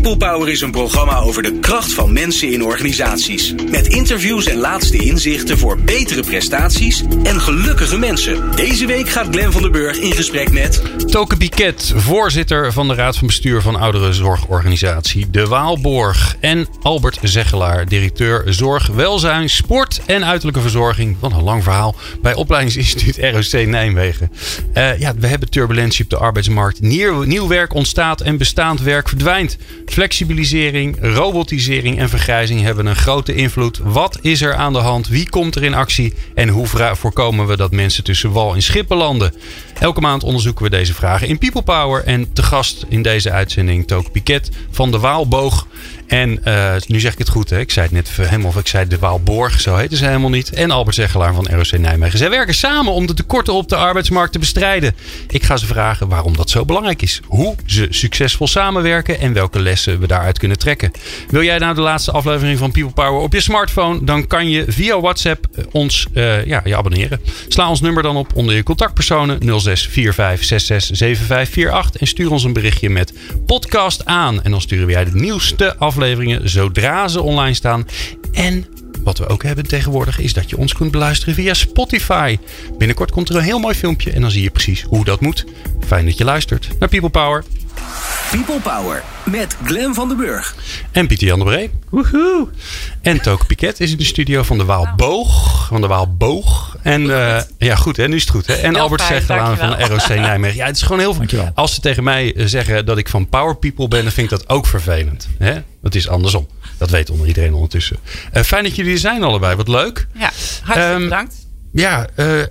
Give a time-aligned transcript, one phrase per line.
[0.00, 3.54] People Power is een programma over de kracht van mensen in organisaties.
[3.70, 8.56] Met interviews en laatste inzichten voor betere prestaties en gelukkige mensen.
[8.56, 10.82] Deze week gaat Glen van der Burg in gesprek met...
[11.10, 16.36] Toke Biket, voorzitter van de Raad van Bestuur van Ouderenzorgorganisatie De Waalborg.
[16.40, 21.16] En Albert Zeggelaar, directeur Zorg, Welzijn, Sport en Uiterlijke Verzorging.
[21.20, 24.32] Van een lang verhaal bij Opleidingsinstituut ROC Nijmegen.
[24.74, 26.80] Uh, ja, we hebben turbulentie op de arbeidsmarkt.
[26.80, 29.56] Nieuw werk ontstaat en bestaand werk verdwijnt.
[29.98, 33.78] Flexibilisering, robotisering en vergrijzing hebben een grote invloed.
[33.78, 35.08] Wat is er aan de hand?
[35.08, 36.14] Wie komt er in actie?
[36.34, 36.66] En hoe
[36.96, 39.34] voorkomen we dat mensen tussen wal en schip landen?
[39.78, 42.04] Elke maand onderzoeken we deze vragen in People Power.
[42.04, 45.66] En te gast in deze uitzending Took Piket van de Waalboog.
[46.08, 47.58] En uh, nu zeg ik het goed, hè?
[47.58, 50.52] ik zei het net hem of ik zei de Waalborg, zo heette ze helemaal niet.
[50.52, 52.18] En Albert Zeggelaar van ROC Nijmegen.
[52.18, 54.94] Zij werken samen om de tekorten op de arbeidsmarkt te bestrijden.
[55.28, 57.20] Ik ga ze vragen waarom dat zo belangrijk is.
[57.26, 60.90] Hoe ze succesvol samenwerken en welke lessen we daaruit kunnen trekken.
[61.28, 64.04] Wil jij nou de laatste aflevering van People Power op je smartphone?
[64.04, 67.20] Dan kan je via WhatsApp ons uh, ja, je abonneren.
[67.48, 69.48] Sla ons nummer dan op onder je contactpersonen 0645667548
[71.98, 73.12] en stuur ons een berichtje met
[73.46, 74.42] podcast aan.
[74.42, 77.86] En dan sturen we jij de nieuwste aflevering afleveringen zodra ze online staan.
[78.32, 78.66] En
[79.04, 82.38] wat we ook hebben tegenwoordig is dat je ons kunt beluisteren via Spotify.
[82.78, 85.44] Binnenkort komt er een heel mooi filmpje en dan zie je precies hoe dat moet.
[85.86, 87.44] Fijn dat je luistert naar People Power.
[88.30, 90.54] People Power met Glen van den Burg.
[90.92, 91.70] En Pieter Jan de Bree.
[91.88, 92.48] Woehoe.
[93.02, 95.66] En Toke Piket is in de studio van de Waalboog.
[95.66, 96.67] Van de Waalboog.
[96.88, 98.46] En uh, ja, goed, hè, nu is het goed.
[98.46, 98.54] Hè?
[98.54, 100.56] En heel Albert Zegelaar van ROC Nijmegen.
[100.56, 101.50] Ja, het is gewoon heel veel.
[101.54, 104.38] Als ze tegen mij eh, zeggen dat ik van Power People ben, dan vind ik
[104.38, 105.28] dat ook vervelend.
[105.38, 105.54] Hè?
[105.82, 106.48] Het is andersom.
[106.78, 107.96] Dat weet onder iedereen ondertussen.
[108.32, 109.56] Uh, fijn dat jullie er zijn allebei.
[109.56, 110.06] Wat leuk.
[110.14, 110.30] Ja,
[110.62, 111.34] hartelijk um, bedankt.
[111.72, 112.42] Ja, uh,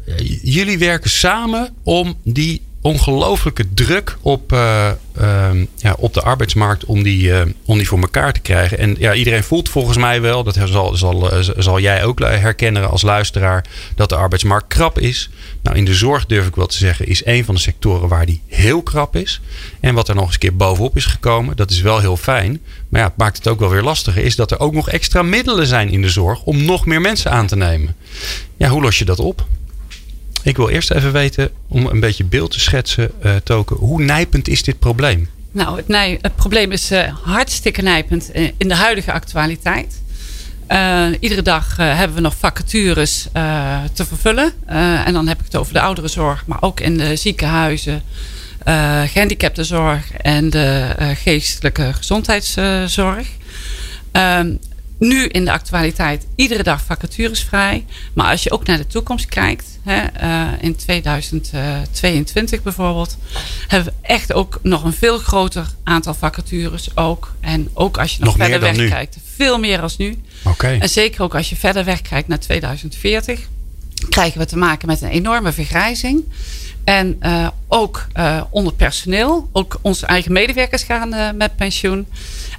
[0.42, 4.89] jullie werken samen om die ongelooflijke druk op, uh,
[5.22, 8.77] uh, ja, op de arbeidsmarkt om die, uh, om die voor elkaar te krijgen.
[8.77, 13.02] En ja, iedereen voelt volgens mij wel, dat zal, zal, zal jij ook herkennen als
[13.02, 15.30] luisteraar, dat de arbeidsmarkt krap is.
[15.61, 18.26] Nou, in de zorg durf ik wel te zeggen, is een van de sectoren waar
[18.26, 19.42] die heel krap is.
[19.80, 22.61] En wat er nog eens een keer bovenop is gekomen, dat is wel heel fijn.
[22.89, 25.21] Maar ja, het maakt het ook wel weer lastiger, is dat er ook nog extra
[25.21, 27.95] middelen zijn in de zorg om nog meer mensen aan te nemen.
[28.58, 29.45] Ja, hoe los je dat op?
[30.48, 34.48] Ik wil eerst even weten, om een beetje beeld te schetsen, uh, Token, hoe nijpend
[34.48, 35.30] is dit probleem?
[35.52, 40.02] Nou, het, het probleem is uh, hartstikke nijpend in de huidige actualiteit.
[41.20, 43.28] Iedere dag hebben we nog vacatures
[43.94, 44.54] te vervullen.
[45.06, 48.02] en dan heb ik het over de ouderenzorg, maar ook in de ziekenhuizen,
[49.06, 53.28] gehandicaptenzorg en de geestelijke gezondheidszorg.
[55.00, 57.86] Nu in de actualiteit iedere dag vacatures vrij.
[58.14, 63.18] Maar als je ook naar de toekomst kijkt, hè, uh, in 2022 bijvoorbeeld,
[63.68, 67.36] hebben we echt ook nog een veel groter aantal vacatures ook.
[67.40, 70.22] En ook als je nog, nog verder weg kijkt, veel meer als nu.
[70.44, 70.80] Okay.
[70.80, 73.40] En zeker ook als je verder weg kijkt naar 2040,
[74.10, 76.24] krijgen we te maken met een enorme vergrijzing.
[76.84, 79.50] En uh, ook uh, onder personeel.
[79.52, 82.08] Ook onze eigen medewerkers gaan uh, met pensioen.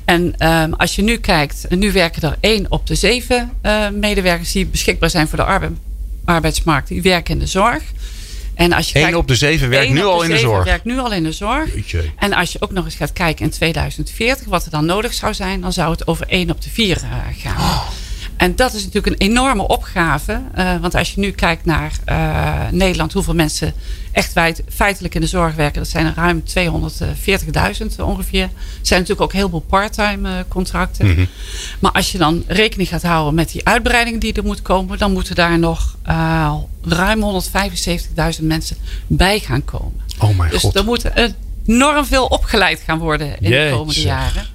[0.09, 3.53] En um, als je nu kijkt, nu werken er één op de zeven
[3.93, 5.71] medewerkers die beschikbaar zijn voor de arbe
[6.25, 6.89] arbeidsmarkt.
[6.89, 7.83] Die werken in de zorg.
[8.55, 10.65] En als je Eén op de zeven werkt nu al in de zorg.
[10.65, 11.71] werkt nu al in de zorg.
[12.17, 15.35] En als je ook nog eens gaat kijken in 2040, wat er dan nodig zou
[15.35, 17.57] zijn, dan zou het over één op de vier gaan.
[17.57, 17.89] Oh.
[18.39, 20.41] En dat is natuurlijk een enorme opgave.
[20.59, 23.75] Uh, want als je nu kijkt naar uh, Nederland, hoeveel mensen
[24.13, 26.43] echt wijd, feitelijk in de zorg werken, dat zijn er ruim
[27.97, 28.43] 240.000 ongeveer.
[28.43, 28.51] Er
[28.83, 31.07] zijn natuurlijk ook heel veel parttime uh, contracten.
[31.07, 31.29] Mm -hmm.
[31.79, 35.13] Maar als je dan rekening gaat houden met die uitbreiding die er moet komen, dan
[35.13, 35.97] moeten daar nog
[36.83, 37.43] ruim
[38.39, 38.77] 175.000 mensen
[39.07, 40.01] bij gaan komen.
[40.19, 40.77] Oh mijn dus god.
[40.77, 41.05] er moet
[41.67, 43.71] enorm veel opgeleid gaan worden in Jeetje.
[43.71, 44.47] de komende jaren.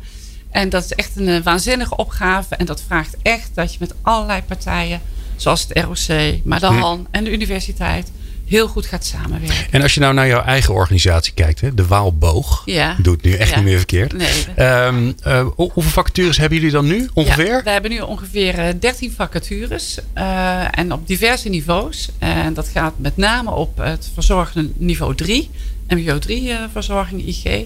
[0.54, 2.56] En dat is echt een uh, waanzinnige opgave.
[2.56, 5.02] En dat vraagt echt dat je met allerlei partijen,
[5.36, 7.16] zoals het ROC, maar de HAN hm.
[7.16, 8.12] en de universiteit,
[8.46, 9.72] heel goed gaat samenwerken.
[9.72, 12.96] En als je nou naar jouw eigen organisatie kijkt, hè, de Waalboog, ja.
[13.02, 13.56] doet nu echt ja.
[13.56, 14.14] niet meer verkeerd.
[14.14, 14.68] Nee.
[14.86, 17.56] Um, uh, hoeveel vacatures hebben jullie dan nu ongeveer?
[17.56, 22.10] Ja, we hebben nu ongeveer uh, 13 vacatures uh, en op diverse niveaus.
[22.20, 25.50] En dat gaat met name op het verzorgende niveau 3,
[25.88, 27.66] MBO 3 verzorging, IG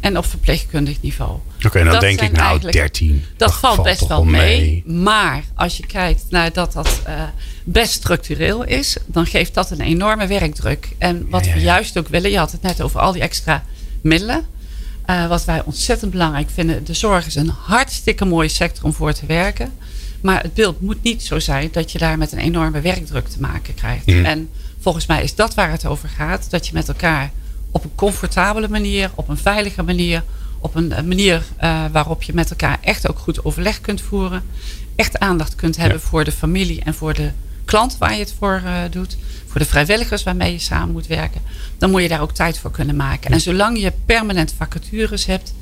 [0.00, 1.30] en op verpleegkundig niveau.
[1.30, 3.24] Oké, okay, dan dat denk ik nou 13.
[3.36, 4.60] Dat, valt, valt best wel mee.
[4.60, 4.96] mee.
[5.02, 7.22] Maar als je kijkt naar dat dat uh,
[7.64, 10.88] best structureel is, dan geeft dat een enorme werkdruk.
[10.98, 11.60] En wat ja, ja, ja.
[11.60, 13.64] we juist ook willen, je had het net over al die extra
[14.00, 14.46] middelen.
[15.06, 16.84] Uh, wat wij ontzettend belangrijk vinden.
[16.84, 19.72] De zorg is een hartstikke mooie sector om voor te werken.
[20.20, 23.40] Maar het beeld moet niet zo zijn dat je daar met een enorme werkdruk te
[23.40, 24.06] maken krijgt.
[24.06, 24.24] Mm.
[24.24, 24.48] En
[24.80, 26.50] Volgens mij is dat waar het over gaat.
[26.50, 27.30] Dat je met elkaar
[27.70, 30.22] op een comfortabele manier, op een veilige manier,
[30.58, 34.42] op een manier uh, waarop je met elkaar echt ook goed overleg kunt voeren.
[34.96, 37.30] Echt aandacht kunt hebben voor de familie en voor de
[37.64, 39.16] klant waar je het voor uh, doet.
[39.46, 41.40] Voor de vrijwilligers waarmee je samen moet werken.
[41.78, 43.30] Dan moet je daar ook tijd voor kunnen maken.
[43.30, 45.54] En zolang je permanent vacatures hebt,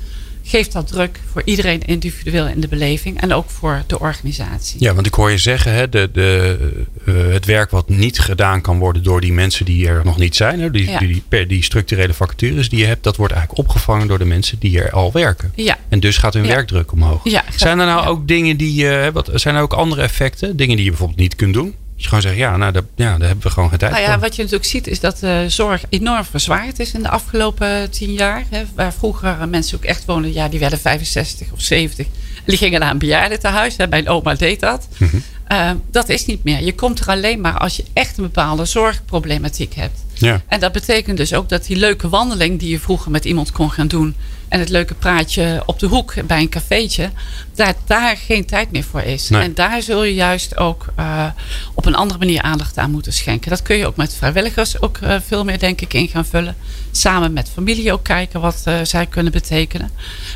[0.49, 4.83] geeft dat druk voor iedereen individueel in de beleving en ook voor de organisatie.
[4.83, 6.57] Ja, want ik hoor je zeggen, hè, de, de,
[7.05, 10.35] uh, het werk wat niet gedaan kan worden door die mensen die er nog niet
[10.35, 14.07] zijn, hè, die, die, die, die, structurele vacatures die je hebt, dat wordt eigenlijk opgevangen
[14.07, 15.51] door de mensen die er al werken.
[15.55, 15.77] Ja.
[15.89, 17.21] En dus gaat hun werkdruk omhoog.
[17.23, 20.75] Ja, zijn er nou ook dingen die, uh, wat, zijn er ook andere effecten, dingen
[20.75, 21.75] die je bijvoorbeeld niet kunt doen?
[22.01, 24.19] Je gewoon zegt, ja, nou, daar, ja, daar hebben we gewoon geen tijd nou ja,
[24.19, 28.13] Wat je natuurlijk ziet is dat de zorg enorm verzwaard is in de afgelopen tien
[28.13, 28.43] jaar.
[28.49, 32.05] Hè, waar vroeger mensen ook echt woonden, ja, die werden 65 of 70.
[32.05, 33.77] En die gingen naar een bejaardentehuis.
[33.77, 34.87] Hè, mijn oma deed dat.
[34.97, 35.17] Mhm.
[35.51, 36.63] Uh, dat is niet meer.
[36.63, 39.99] Je komt er alleen maar als je echt een bepaalde zorgproblematiek hebt.
[40.19, 40.41] Ja.
[40.47, 43.71] En dat betekent dus ook dat die leuke wandeling die je vroeger met iemand kon
[43.71, 44.15] gaan doen
[44.49, 47.09] en het leuke praatje op de hoek bij een cafeetje,
[47.55, 49.29] dat daar geen tijd meer voor is.
[49.29, 51.25] En daar zul je juist ook uh,
[51.73, 53.49] op een andere manier aandacht aan moeten schenken.
[53.49, 56.55] Dat kun je ook met vrijwilligers ook uh, veel meer, denk ik, in gaan vullen.
[56.91, 59.91] Samen met familie ook kijken wat uh, zij kunnen betekenen.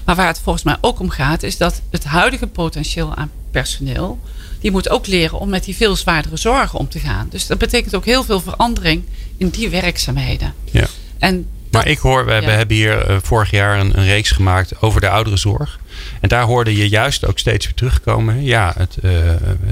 [0.06, 4.19] Maar waar het volgens mij ook om gaat, is dat het huidige potentieel aan personeel,
[4.59, 7.27] die moet ook leren om met die veel zwaardere zorgen om te gaan.
[7.30, 9.03] Dus dat betekent ook heel veel verandering
[9.44, 10.54] in die werkzaamheden.
[10.72, 10.88] Ja.
[11.19, 15.01] En maar ik hoor, we, hebben hier uh, vorig jaar een, een, reeks gemaakt over
[15.01, 15.80] de ouderenzorg.
[16.22, 18.44] En daar hoorde je juist ook steeds weer terugkomen.
[18.44, 19.12] Ja, het, uh,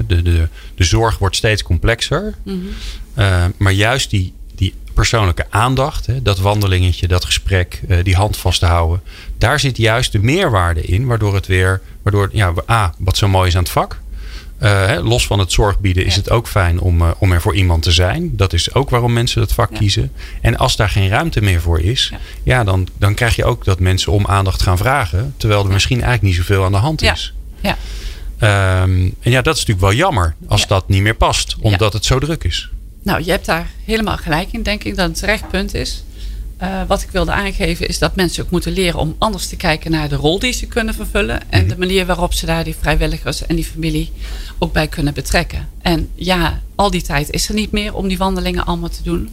[0.06, 2.34] de, de, de zorg wordt steeds complexer.
[2.44, 2.68] Mm
[3.14, 3.52] -hmm.
[3.56, 8.66] maar juist die, die persoonlijke aandacht, hè, dat wandelingetje, dat gesprek, die hand vast te
[8.66, 9.02] houden.
[9.38, 13.48] Daar zit juist de meerwaarde in, waardoor het weer, waardoor, ja, A, wat zo mooi
[13.48, 14.00] is aan het vak.
[14.62, 17.54] Uh, los van het zorg bieden is het ook fijn om, uh, om er voor
[17.54, 18.36] iemand te zijn.
[18.36, 20.12] Dat is ook waarom mensen het vak kiezen.
[20.40, 22.18] En als daar geen ruimte meer voor is, ja.
[22.42, 25.34] ja, dan, dan krijg je ook dat mensen om aandacht gaan vragen.
[25.36, 27.34] Terwijl er misschien eigenlijk niet zoveel aan de hand is.
[27.60, 27.76] Ja.
[28.82, 32.04] Um, en ja, dat is natuurlijk wel jammer als dat niet meer past, omdat het
[32.04, 32.70] zo druk is.
[33.02, 36.04] Nou, je hebt daar helemaal gelijk in, denk ik, dat het een terecht punt is.
[36.62, 39.90] Uh, wat ik wilde aangeven is dat mensen ook moeten leren om anders te kijken
[39.90, 41.50] naar de rol die ze kunnen vervullen.
[41.50, 41.68] En mhm.
[41.68, 44.12] de manier waarop ze daar die vrijwilligers en die familie
[44.58, 45.68] ook bij kunnen betrekken.
[45.80, 49.30] En ja, al die tijd is er niet meer om die wandelingen allemaal te doen.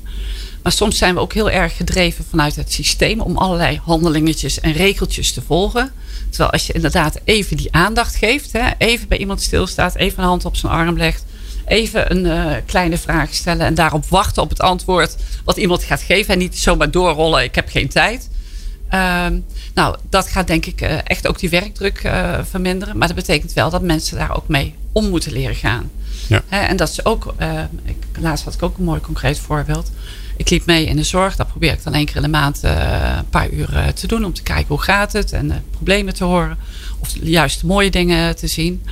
[0.64, 4.72] Maar soms zijn we ook heel erg gedreven vanuit het systeem om allerlei handelingetjes en
[4.72, 5.92] regeltjes te volgen.
[6.30, 10.30] Terwijl als je inderdaad even die aandacht geeft, hè, even bij iemand stilstaat, even een
[10.30, 11.26] hand op zijn arm legt,
[11.70, 16.02] even een uh, kleine vraag stellen en daarop wachten op het antwoord wat iemand gaat
[16.02, 16.34] geven.
[16.34, 18.30] En niet zomaar doorrollen, ik heb geen tijd.
[18.94, 19.26] Uh,
[19.74, 22.98] nou, dat gaat denk ik uh, echt ook die werkdruk uh, verminderen.
[22.98, 25.92] Maar dat betekent wel dat mensen daar ook mee om moeten leren gaan.
[26.28, 26.42] Ja.
[26.48, 27.34] He, en dat ze ook,
[27.84, 29.92] ik, laatst had ik ook een mooi concreet voorbeeld.
[30.38, 31.36] Ik liep mee in de zorg.
[31.36, 34.26] Dat probeer ik dan één keer in de maand een paar uur te doen.
[34.26, 36.58] Om te kijken hoe gaat het en problemen te horen.
[37.00, 38.84] Of juist mooie dingen te zien.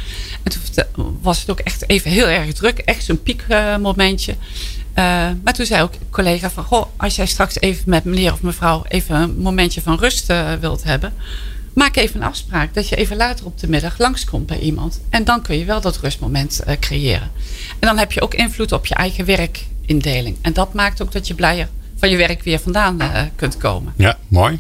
[0.43, 2.77] En toen was het ook echt even heel erg druk.
[2.77, 4.31] Echt zo'n piekmomentje.
[4.31, 5.05] Uh,
[5.43, 6.63] maar toen zei ook een collega van...
[6.63, 8.83] Goh, als jij straks even met meneer of mevrouw...
[8.87, 11.13] even een momentje van rust uh, wilt hebben...
[11.73, 14.99] maak even een afspraak dat je even later op de middag langskomt bij iemand.
[15.09, 17.31] En dan kun je wel dat rustmoment uh, creëren.
[17.79, 20.37] En dan heb je ook invloed op je eigen werkindeling.
[20.41, 23.93] En dat maakt ook dat je blijer van je werk weer vandaan uh, kunt komen.
[23.97, 24.59] Ja, mooi.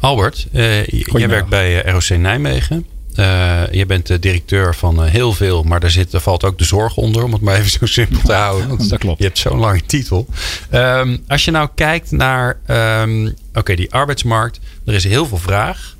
[0.00, 2.86] Albert, uh, jij werkt bij eh, ROC Nijmegen.
[3.16, 6.64] Uh, je bent de directeur van heel veel, maar daar, zit, er valt ook de
[6.64, 8.68] zorg onder, om het maar even zo simpel te houden.
[8.68, 9.18] Want dat klopt.
[9.18, 10.26] Je hebt zo'n lange titel.
[10.72, 12.56] Um, als je nou kijkt naar
[13.02, 15.96] um, oké, okay, die arbeidsmarkt, er is heel veel vraag.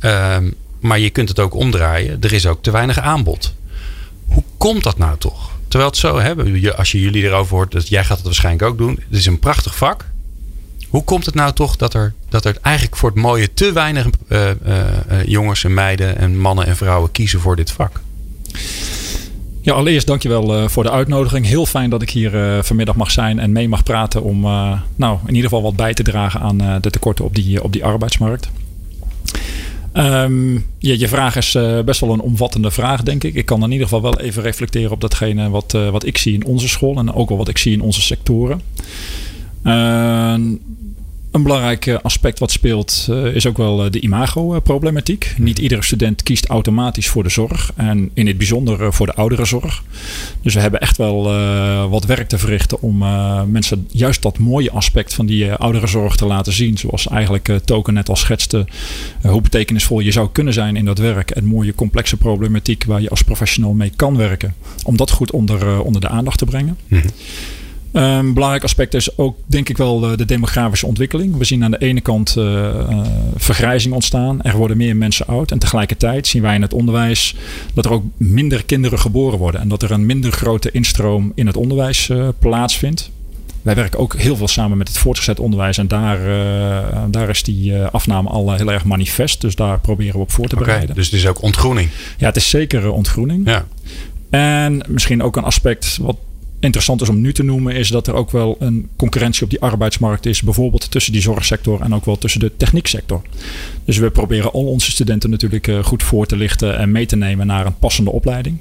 [0.00, 2.18] Um, maar je kunt het ook omdraaien.
[2.20, 3.54] Er is ook te weinig aanbod.
[4.26, 5.57] Hoe komt dat nou toch?
[5.68, 6.34] Terwijl het zo, hè,
[6.76, 9.00] als je jullie erover hoort, dat jij gaat het waarschijnlijk ook doen.
[9.08, 10.04] Het is een prachtig vak.
[10.88, 14.06] Hoe komt het nou toch dat er, dat er eigenlijk voor het mooie te weinig
[14.28, 18.00] uh, uh, jongens en meiden en mannen en vrouwen kiezen voor dit vak?
[19.60, 21.46] Ja, allereerst dankjewel voor de uitnodiging.
[21.46, 24.40] Heel fijn dat ik hier vanmiddag mag zijn en mee mag praten om
[24.96, 27.84] nou, in ieder geval wat bij te dragen aan de tekorten op die, op die
[27.84, 28.50] arbeidsmarkt.
[29.98, 33.34] Um, je, je vraag is uh, best wel een omvattende vraag, denk ik.
[33.34, 36.34] Ik kan in ieder geval wel even reflecteren op datgene wat, uh, wat ik zie
[36.34, 38.60] in onze school en ook wel wat ik zie in onze sectoren.
[39.64, 40.34] Uh,
[41.30, 45.34] een belangrijk aspect wat speelt uh, is ook wel uh, de imago-problematiek.
[45.38, 49.82] Niet iedere student kiest automatisch voor de zorg en in het bijzonder voor de ouderenzorg.
[50.42, 52.98] Dus we hebben echt wel uh, wat werk te verrichten om
[53.50, 56.78] mensen juist dat mooie aspect van die ouderenzorg te laten zien.
[56.78, 58.66] Zoals eigenlijk Token net al schetste
[59.22, 61.30] hoe betekenisvol je zou kunnen zijn in dat werk.
[61.30, 64.54] En mooie complexe problematiek waar je als professional mee kan werken.
[64.84, 66.78] Om dat goed onder, onder de aandacht te brengen.
[66.88, 67.10] Mm -hmm.
[67.92, 71.36] Een belangrijk aspect is ook, denk ik wel, de demografische ontwikkeling.
[71.36, 73.00] We zien aan de ene kant uh,
[73.36, 74.42] vergrijzing ontstaan.
[74.42, 75.50] Er worden meer mensen oud.
[75.50, 77.36] En tegelijkertijd zien wij in het onderwijs
[77.74, 79.60] dat er ook minder kinderen geboren worden.
[79.60, 83.10] En dat er een minder grote instroom in het onderwijs uh, plaatsvindt.
[83.62, 85.78] Wij werken ook heel veel samen met het voortgezet onderwijs.
[85.78, 89.40] En daar, uh, daar is die afname al heel erg manifest.
[89.40, 90.94] Dus daar proberen we op voor te okay, bereiden.
[90.94, 91.88] Dus het is ook ontgroening?
[92.18, 93.48] Ja, het is zeker ontgroening.
[93.48, 93.66] Ja.
[94.30, 96.16] En misschien ook een aspect wat
[96.60, 99.60] interessant is om nu te noemen, is dat er ook wel een concurrentie op die
[99.60, 100.42] arbeidsmarkt is.
[100.42, 103.22] Bijvoorbeeld tussen die zorgsector en ook wel tussen de technieksector.
[103.84, 107.16] Dus we proberen al onze studenten natuurlijk eh, goed voor te lichten en mee te
[107.16, 108.58] nemen naar een passende opleiding.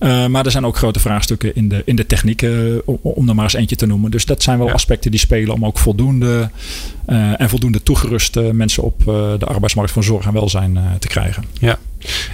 [0.00, 3.34] Uh, maar er zijn ook grote vraagstukken in de, in de techniek, uh, om er
[3.34, 4.10] maar eens eentje te noemen.
[4.10, 6.50] Dus dat zijn wel aspecten die spelen om ook voldoende
[7.08, 9.04] uh, en voldoende toegeruste mensen op
[9.38, 11.44] de arbeidsmarkt van zorg en welzijn te krijgen.
[11.60, 11.78] Ja,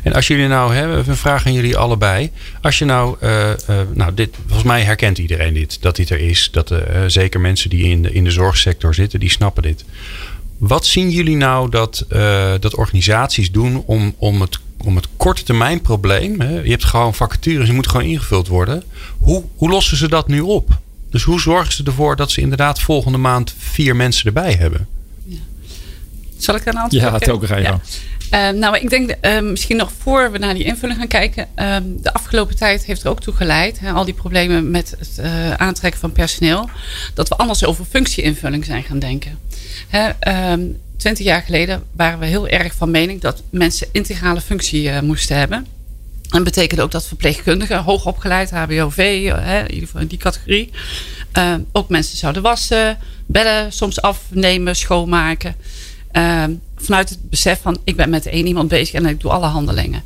[0.03, 2.31] en als jullie nou hebben, we vragen jullie allebei.
[2.61, 3.17] Als je nou,
[3.93, 6.49] nou dit, volgens mij herkent iedereen dit, dat dit er is.
[6.53, 6.75] Dat
[7.07, 9.85] zeker mensen die in de, in de zorgsector zitten, die snappen dit.
[10.59, 12.07] Wat zien jullie nou dat,
[12.61, 16.41] dat organisaties doen om, om het om het korte termijn probleem.
[16.41, 18.83] Hè, je hebt gewoon vacatures, die moeten gewoon ingevuld worden.
[19.19, 20.79] Hoe, hoe lossen ze dat nu op?
[21.11, 24.87] Dus hoe zorgen ze ervoor dat ze inderdaad volgende maand vier mensen erbij hebben?
[25.25, 25.39] Ja.
[26.37, 27.75] Zal ik daar een antwoord Ja, het ook ga je
[28.35, 31.49] uh, nou, ik denk uh, misschien nog voor we naar die invulling gaan kijken.
[31.57, 35.19] Uh, de afgelopen tijd heeft er ook toe geleid, hè, al die problemen met het
[35.19, 36.69] eh, aantrekken van personeel,
[37.15, 39.39] dat we anders over functieinvulling zijn gaan denken.
[39.91, 40.61] Ehm,
[40.97, 45.37] twintig jaar geleden waren we heel erg van mening dat mensen integrale functie uh, moesten
[45.37, 45.59] hebben.
[45.59, 45.67] En
[46.31, 50.71] dat betekende ook dat verpleegkundigen, hoogopgeleid, HBOV, uh, hè, in ieder geval in die categorie,
[51.73, 55.57] ook mensen zouden wassen, bellen soms afnemen, schoonmaken.
[56.77, 60.05] Vanuit het besef van ik ben met één iemand bezig en ik doe alle handelingen.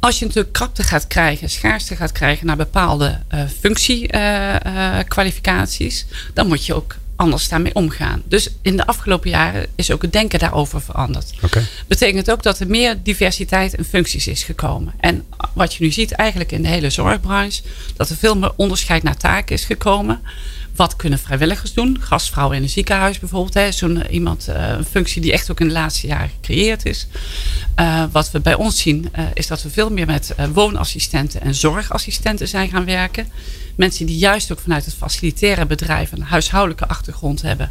[0.00, 3.18] Als je natuurlijk krapte gaat krijgen, schaarste gaat krijgen naar bepaalde
[3.60, 8.22] functiekwalificaties, dan moet je ook anders daarmee omgaan.
[8.24, 11.32] Dus in de afgelopen jaren is ook het denken daarover veranderd.
[11.42, 11.62] Okay.
[11.86, 14.92] Betekent ook dat er meer diversiteit in functies is gekomen.
[15.00, 17.62] En wat je nu ziet eigenlijk in de hele zorgbranche,
[17.96, 20.20] dat er veel meer onderscheid naar taken is gekomen.
[20.76, 21.96] Wat kunnen vrijwilligers doen?
[22.00, 23.74] Gastvrouwen in een ziekenhuis bijvoorbeeld.
[23.74, 27.06] Zo'n eh, iemand, eh, een functie die echt ook in de laatste jaren gecreëerd is.
[27.80, 32.48] Uh, wat we bij ons zien, is dat we veel meer met woonassistenten en zorgassistenten
[32.48, 33.28] zijn gaan werken.
[33.76, 37.70] Mensen die juist ook vanuit het facilitaire bedrijf een huishoudelijke achtergrond hebben.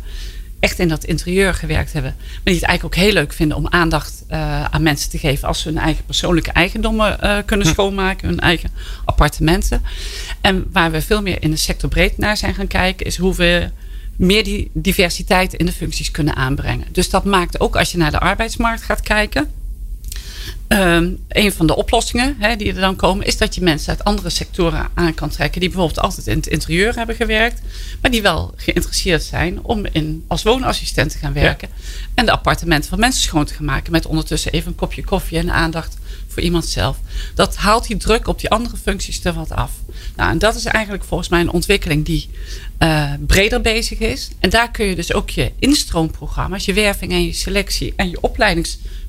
[0.59, 2.15] Echt in dat interieur gewerkt hebben.
[2.17, 5.47] Maar die het eigenlijk ook heel leuk vinden om aandacht uh, aan mensen te geven.
[5.47, 7.71] Als ze hun eigen persoonlijke eigendommen uh, kunnen hm.
[7.71, 8.27] schoonmaken.
[8.27, 8.69] Hun eigen
[9.05, 9.83] appartementen.
[10.41, 13.05] En waar we veel meer in de sector breed naar zijn gaan kijken.
[13.05, 13.69] Is hoe we
[14.17, 16.87] meer die diversiteit in de functies kunnen aanbrengen.
[16.91, 19.49] Dus dat maakt ook als je naar de arbeidsmarkt gaat kijken
[20.67, 24.29] Um, een van de oplossingen die er dan komen, is dat je mensen uit andere
[24.29, 25.59] sectoren aan kan trekken.
[25.59, 27.61] Die bijvoorbeeld altijd in het interieur hebben gewerkt,
[28.01, 31.69] maar die wel geïnteresseerd zijn om in, als woonassistent te gaan werken.
[32.13, 33.91] En de appartementen van mensen schoon te gaan maken.
[33.91, 36.97] Met ondertussen even een kopje koffie en aandacht voor iemand zelf.
[37.35, 39.71] Dat haalt die druk op die andere functies er wat af.
[40.15, 42.29] Nou, en dat is eigenlijk volgens mij een ontwikkeling die
[42.79, 44.29] uh, breder bezig is.
[44.39, 48.21] En daar kun je dus ook je instroomprogramma's, je werving en je selectie en je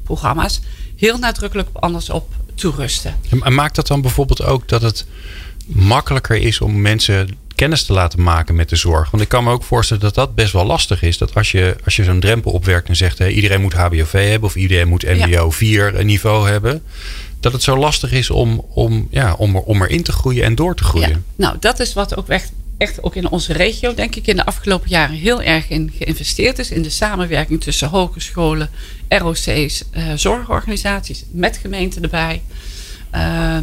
[0.07, 0.61] opleidingsprogramma's
[0.97, 3.15] heel nadrukkelijk anders op toerusten.
[3.43, 5.07] En maakt dat dan bijvoorbeeld ook dat het
[5.67, 9.11] makkelijker is om mensen kennis te laten maken met de zorg?
[9.11, 11.19] Want ik kan me ook voorstellen dat dat best wel lastig is.
[11.19, 13.21] Dat als je, als je zo'n drempel opwerkt en zegt...
[13.21, 16.83] Iedereen moet HBOV hebben of iedereen moet MBO 4 niveau hebben...
[17.41, 20.55] dat het zo lastig is om, om, ja, om, er, om erin te groeien en
[20.55, 21.09] door te groeien.
[21.09, 21.19] Ja.
[21.37, 24.45] Nou, dat is wat ook echt echt ook in onze regio, denk ik, in de
[24.45, 26.71] afgelopen jaren heel erg in geïnvesteerd is.
[26.71, 28.71] In de samenwerking tussen hogescholen,
[29.09, 29.49] ROC's,
[29.97, 32.43] uh, zorgorganisaties, met gemeenten erbij.
[33.15, 33.59] Uh,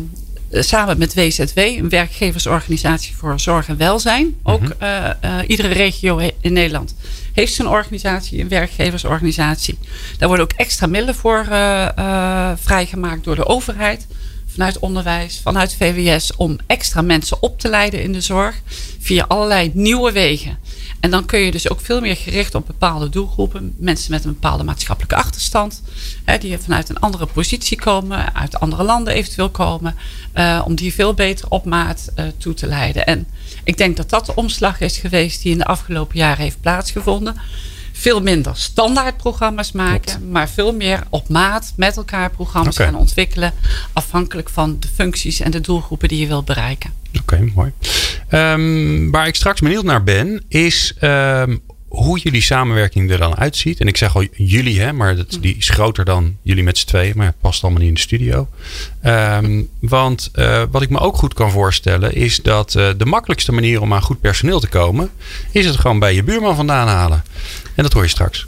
[0.50, 4.36] samen met WZW, een werkgeversorganisatie voor zorg en welzijn.
[4.43, 5.10] Ook uh,
[5.48, 6.96] iedere regio in Nederland
[7.34, 9.77] heeft zijn organisatie, een werkgeversorganisatie.
[10.17, 11.46] Daar worden ook extra middelen voor
[12.55, 14.08] vrijgemaakt door de overheid
[14.54, 18.62] vanuit onderwijs, vanuit VWS, om extra mensen op te leiden in de zorg
[19.00, 20.58] via allerlei nieuwe wegen.
[21.00, 23.76] En dan kun je dus ook veel meer gericht op bepaalde doelgroepen.
[23.78, 25.82] Mensen met een bepaalde maatschappelijke achterstand.
[26.26, 28.36] Hè, die vanuit een andere positie komen.
[28.36, 29.96] Uit andere landen eventueel komen.
[30.36, 33.06] Uh, om die veel beter op maat uh, toe te leiden.
[33.06, 33.28] En
[33.64, 37.36] ik denk dat dat de omslag is geweest die in de afgelopen jaren heeft plaatsgevonden
[38.04, 43.54] veel minder standaard programma's maken, maar veel meer op maat met elkaar programma's gaan ontwikkelen,
[43.94, 46.94] afhankelijk van de functies en de doelgroepen die je wilt bereiken.
[47.22, 47.72] Oké, mooi.
[48.32, 51.62] Um, waar ik straks benieuwd naar ben, is um,
[51.94, 53.80] hoe jullie samenwerking er dan uitziet.
[53.80, 56.88] En ik zeg al jullie, hè, maar dat, die is groter dan jullie met z'n
[56.88, 57.14] tweeën.
[57.16, 58.48] Maar het past allemaal niet in de studio.
[59.02, 63.52] Ehm, want uh, wat ik me ook goed kan voorstellen is dat uh, de makkelijkste
[63.52, 65.10] manier om aan goed personeel te komen,
[65.52, 67.24] is het gewoon bij je buurman vandaan halen.
[67.76, 68.44] En dat hoor je straks.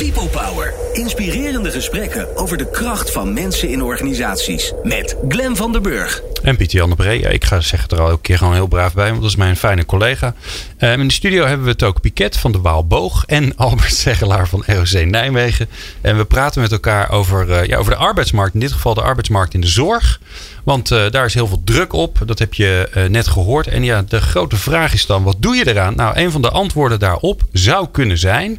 [0.00, 0.74] People Power.
[0.92, 4.72] Inspirerende gesprekken over de kracht van mensen in organisaties.
[4.82, 6.22] Met Glen van der Burg.
[6.42, 7.20] En Pieter Jan de Bree.
[7.20, 9.36] Ja, ik ga zeggen er al een keer gewoon heel braaf bij, want dat is
[9.36, 10.34] mijn fijne collega.
[10.78, 14.48] Um, in de studio hebben we het ook Piket van de Waalboog en Albert Zegelaar
[14.48, 15.68] van ROC Nijmegen.
[16.00, 18.54] En we praten met elkaar over, uh, ja, over de arbeidsmarkt.
[18.54, 20.20] In dit geval de arbeidsmarkt in de zorg.
[20.64, 22.18] Want uh, daar is heel veel druk op.
[22.24, 23.66] Dat heb je uh, net gehoord.
[23.66, 25.96] En ja, de grote vraag is dan: wat doe je eraan?
[25.96, 28.58] Nou, een van de antwoorden daarop zou kunnen zijn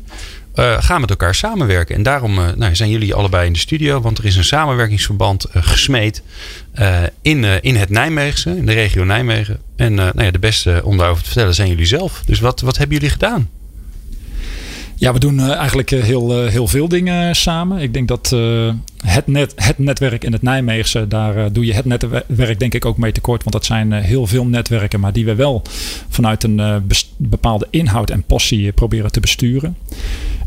[0.55, 1.95] uh, gaan met elkaar samenwerken.
[1.95, 4.01] En daarom uh, nou, zijn jullie allebei in de studio.
[4.01, 6.23] Want er is een samenwerkingsverband uh, gesmeed
[7.21, 9.59] in, in het Nijmeegse, in de regio Nijmegen.
[9.75, 12.23] En nou ja, de beste om daarover te vertellen zijn jullie zelf.
[12.25, 13.49] Dus wat, wat hebben jullie gedaan?
[14.95, 17.81] Ja, we doen eigenlijk heel, heel veel dingen samen.
[17.81, 18.29] Ik denk dat
[19.05, 22.97] het, net, het netwerk in het Nijmeegse, daar doe je het netwerk denk ik ook
[22.97, 23.43] mee tekort.
[23.43, 25.61] Want dat zijn heel veel netwerken, maar die we wel
[26.09, 26.83] vanuit een
[27.17, 29.77] bepaalde inhoud en passie proberen te besturen.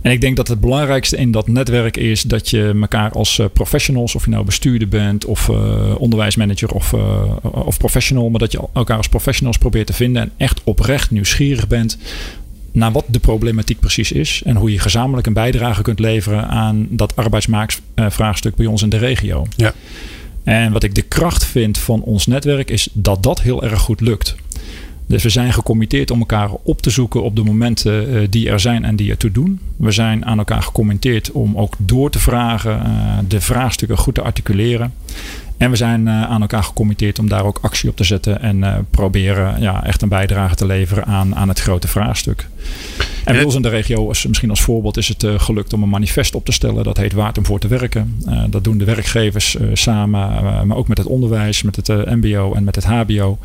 [0.05, 3.47] En ik denk dat het belangrijkste in dat netwerk is dat je elkaar als eh,
[3.53, 8.53] professionals, of je nou bestuurder bent of uh, onderwijsmanager of, uh, of professional, maar dat
[8.53, 11.99] je elkaar als professionals probeert te vinden en echt oprecht nieuwsgierig bent
[12.73, 16.87] naar wat de problematiek precies is en hoe je gezamenlijk een bijdrage kunt leveren aan
[16.91, 19.47] dat arbeidsmarktvraagstuk bij ons in de regio.
[19.57, 19.75] Ja.
[20.43, 24.01] En wat ik de kracht vind van ons netwerk is dat dat heel erg goed
[24.01, 24.35] lukt.
[25.07, 28.61] Dus we zijn gecommitteerd om elkaar op te zoeken op de momenten uh, die er
[28.61, 29.61] zijn en die ertoe doen.
[29.77, 34.23] We zijn aan elkaar gecommitteerd om ook door te vragen, uh, de vraagstukken goed te
[34.23, 34.93] articuleren.
[35.57, 38.87] En we zijn uh, aan elkaar gecommitteerd om daar ook actie op te zetten en
[38.91, 42.49] proberen ja, echt een bijdrage te leveren aan, aan het grote vraagstuk.
[43.25, 45.89] En bij ons in de regio, als, misschien als voorbeeld, is het gelukt om een
[45.89, 46.85] manifest op te stellen.
[46.85, 48.23] Dat heet Waard om voor te werken.
[48.51, 52.75] dat doen de werkgevers samen, maar ook met het onderwijs, met het MBO en met
[52.75, 53.39] het HBO.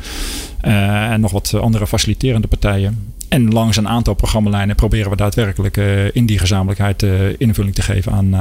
[0.60, 3.14] En nog wat andere faciliterende partijen.
[3.30, 7.82] En langs een aantal programmalijnen proberen we daadwerkelijk uh, in die gezamenlijkheid uh, invulling te
[7.82, 8.36] geven aan,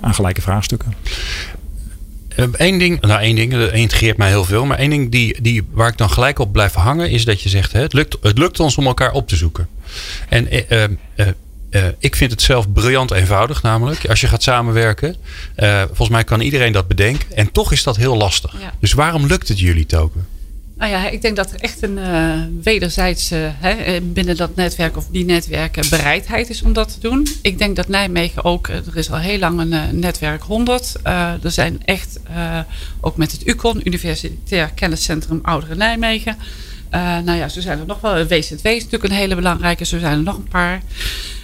[0.00, 0.94] aan gelijke vraagstukken.
[2.36, 4.64] Eén ding, nou één ding, dat integreert mij heel veel.
[4.64, 7.48] Maar één ding die, die, waar ik dan gelijk op blijf hangen, is dat je
[7.48, 9.68] zegt: hè, het, lukt, het lukt ons om elkaar op te zoeken.
[10.28, 10.48] En
[11.16, 15.16] uh, ik vind het zelf briljant eenvoudig, namelijk als je gaat samenwerken.
[15.86, 17.36] Volgens mij kan iedereen dat bedenken.
[17.36, 18.52] En toch is dat heel lastig.
[18.60, 18.74] Ja.
[18.80, 20.26] Dus waarom lukt het jullie, Token?
[20.76, 24.96] Nou ja, ik denk dat er echt een uh, wederzijdse hè, eh, binnen dat netwerk
[24.96, 27.26] of die netwerken bereidheid is om dat te doen.
[27.42, 30.92] Ik denk dat Nijmegen ook, eh, er is al heel lang een netwerk 100.
[31.06, 32.20] Uh, er zijn echt,
[33.00, 36.36] ook met het UCON, Universitair Kenniscentrum Ouderen Nijmegen.
[36.90, 38.26] nou ja, zo zijn er nog wel.
[38.26, 40.82] WZW is natuurlijk een hele belangrijke, zo zijn er nog een paar.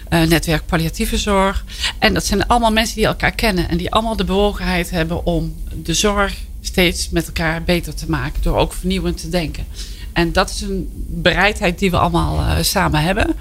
[0.09, 1.65] netwerk palliatieve zorg.
[1.99, 5.55] En dat zijn allemaal mensen die elkaar kennen en die allemaal de bewogenheid hebben om
[5.83, 8.43] de zorg steeds met elkaar beter te maken.
[8.43, 9.67] Door ook vernieuwend te denken.
[10.13, 13.37] En dat is een bereidheid die we allemaal uh, samen hebben.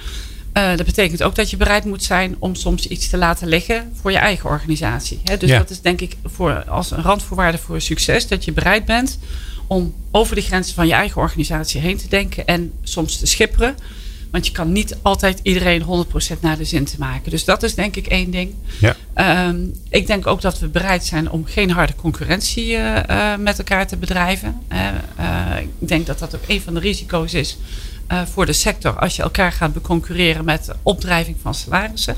[0.54, 3.92] Uh, dat betekent ook dat je bereid moet zijn om soms iets te laten liggen
[4.02, 5.20] voor je eigen organisatie.
[5.24, 5.38] Hè?
[5.38, 5.58] Dus ja.
[5.58, 8.28] dat is denk ik voor, als een randvoorwaarde voor succes.
[8.28, 9.20] Dat je bereid bent
[9.68, 13.76] om over de grenzen van je eigen organisatie heen te denken en soms te schipperen.
[14.32, 16.06] Want je kan niet altijd iedereen
[16.38, 17.32] 100% naar de zin te maken.
[17.32, 18.54] Dus dat is denk ik één ding.
[18.80, 18.96] Ja.
[19.48, 23.58] Um, ik denk ook dat we bereid zijn om geen harde concurrentie uh, uh, met
[23.58, 24.62] elkaar te bedrijven.
[24.72, 24.88] Uh,
[25.80, 27.58] ik denk dat dat ook een van de risico's is
[28.26, 29.00] voor de sector.
[29.00, 32.16] Als je elkaar gaat beconcurreren met opdrijving van salarissen.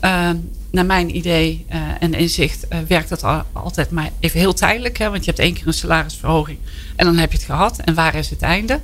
[0.00, 0.36] Ehm,
[0.70, 1.66] naar mijn idee
[2.00, 4.98] en inzicht werkt dat al, altijd maar even heel tijdelijk.
[4.98, 6.58] Hè, want je hebt één keer een salarisverhoging
[6.96, 7.78] en dan heb je het gehad.
[7.78, 8.80] En waar is het einde?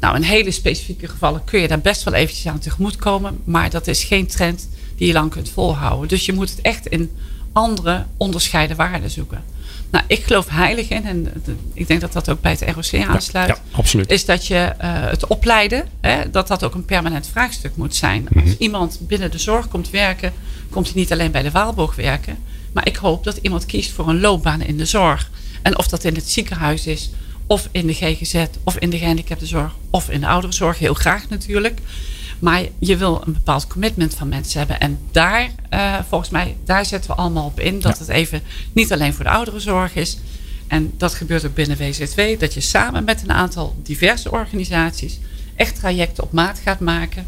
[0.00, 3.38] Nou, in hele specifieke gevallen kun je daar best wel eventjes aan tegemoet komen.
[3.44, 6.08] Maar dat is geen trend die je lang kunt volhouden.
[6.08, 7.10] Dus je moet het echt in
[7.52, 9.44] andere onderscheiden waarden zoeken.
[9.90, 11.32] Nou, ik geloof heilig in, en
[11.74, 13.48] ik denk dat dat ook bij het ROC aansluit.
[13.48, 14.10] Ja, absoluut.
[14.10, 18.20] Is dat je uh, het opleiden, hè, dat dat ook een permanent vraagstuk moet zijn.
[18.20, 18.42] Mm -hmm.
[18.42, 20.32] Als iemand binnen de zorg komt werken,
[20.70, 22.38] komt hij niet alleen bij de Waalborg werken.
[22.72, 25.30] Maar ik hoop dat iemand kiest voor een loopbaan in de zorg.
[25.62, 27.10] En of dat in het ziekenhuis is,
[27.46, 30.78] of in de GGZ, of in de gehandicaptenzorg, of in de ouderenzorg.
[30.78, 31.80] Heel graag natuurlijk.
[32.38, 34.80] Maar je wil een bepaald commitment van mensen hebben.
[34.80, 37.80] En daar, uh, volgens mij, daar zetten we allemaal op in.
[37.80, 37.98] Dat ja.
[37.98, 40.18] het even niet alleen voor de ouderenzorg is.
[40.66, 42.20] En dat gebeurt ook binnen WZW.
[42.38, 45.18] Dat je samen met een aantal diverse organisaties
[45.54, 47.26] echt trajecten op maat gaat maken.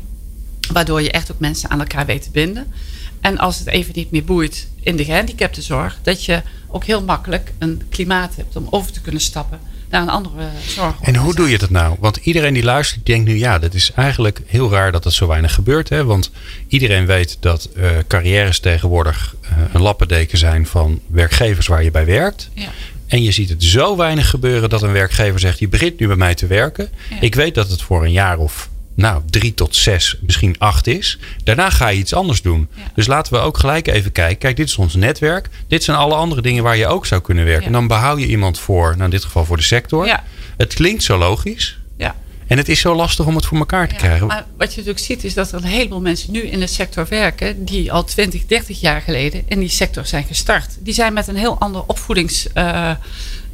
[0.72, 2.72] Waardoor je echt ook mensen aan elkaar weet te binden.
[3.20, 7.52] En als het even niet meer boeit in de gehandicaptenzorg, dat je ook heel makkelijk
[7.58, 10.94] een klimaat hebt om over te kunnen stappen naar een andere zorg.
[11.00, 11.96] En hoe doe je dat nou?
[11.98, 15.26] Want iedereen die luistert, denkt nu, ja, dat is eigenlijk heel raar dat dat zo
[15.26, 15.88] weinig gebeurt.
[15.88, 16.04] Hè?
[16.04, 16.30] Want
[16.68, 22.06] iedereen weet dat uh, carrières tegenwoordig uh, een lappendeken zijn van werkgevers waar je bij
[22.06, 22.50] werkt.
[22.54, 22.68] Ja.
[23.06, 26.16] En je ziet het zo weinig gebeuren dat een werkgever zegt: Je begint nu bij
[26.16, 26.90] mij te werken.
[27.20, 31.18] Ik weet dat het voor een jaar of nou, drie tot zes, misschien acht is.
[31.44, 32.68] Daarna ga je iets anders doen.
[32.94, 34.38] Dus laten we ook gelijk even kijken.
[34.38, 35.48] Kijk, dit is ons netwerk.
[35.68, 37.66] Dit zijn alle andere dingen waar je ook zou kunnen werken.
[37.66, 40.06] En dan behoud je iemand voor, nou in dit geval voor de sector.
[40.06, 40.24] Ja.
[40.56, 41.78] Het klinkt zo logisch.
[41.96, 42.16] Ja.
[42.46, 44.26] En het is zo lastig om het voor elkaar te krijgen.
[44.26, 47.06] Maar wat je natuurlijk ziet is dat er een heleboel mensen nu in de sector
[47.08, 47.64] werken.
[47.64, 50.76] die al 20, 30 jaar geleden in die sector zijn gestart.
[50.80, 52.46] Die zijn met een heel ander opvoedings.
[52.54, 52.90] Uh,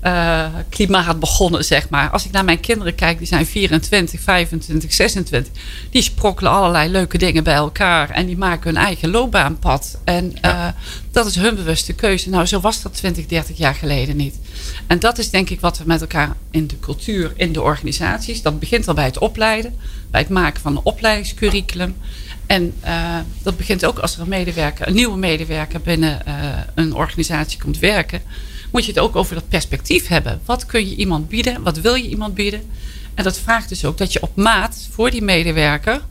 [0.06, 2.10] uh, klimaat begonnen, zeg maar.
[2.10, 5.52] Als ik naar mijn kinderen kijk, die zijn 24, 25, 26.
[5.90, 8.10] Die sprokkelen allerlei leuke dingen bij elkaar.
[8.10, 9.98] En die maken hun eigen loopbaanpad.
[10.04, 10.66] En uh,
[11.10, 12.30] dat is hun bewuste keuze.
[12.30, 14.38] Nou, zo was dat 20, 30 jaar geleden niet.
[14.86, 18.42] En dat is denk ik wat we met elkaar in de cultuur, in de organisaties.
[18.42, 19.74] Dat begint al bij het opleiden.
[20.10, 21.96] Bij het maken van een opleidingscurriculum.
[22.46, 26.22] En uh, dat begint ook als er een medewerker, een nieuwe medewerker binnen
[26.74, 28.22] een organisatie komt werken
[28.74, 30.40] moet je het ook over dat perspectief hebben.
[30.44, 31.62] Wat kun je iemand bieden?
[31.62, 32.62] Wat wil je iemand bieden?
[33.14, 36.02] En dat vraagt dus ook dat je op maat voor die medewerker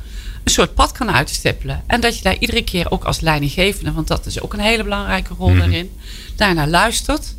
[0.43, 1.83] een soort pad kan uitstippelen.
[1.87, 4.83] En dat je daar iedere keer ook als leidinggevende, want dat is ook een hele
[4.83, 5.91] belangrijke rol mm daarin,
[6.35, 7.35] daarnaar luistert.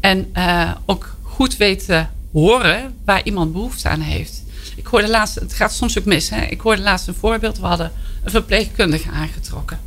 [0.00, 4.42] En uh, ook goed weet te horen waar iemand behoefte aan heeft.
[4.76, 6.30] Ik hoorde laatst, het gaat soms ook mis.
[6.30, 6.42] Hè?
[6.42, 7.58] Ik hoorde laatst een voorbeeld.
[7.58, 7.92] We hadden
[8.24, 9.80] een verpleegkundige aangetrokken.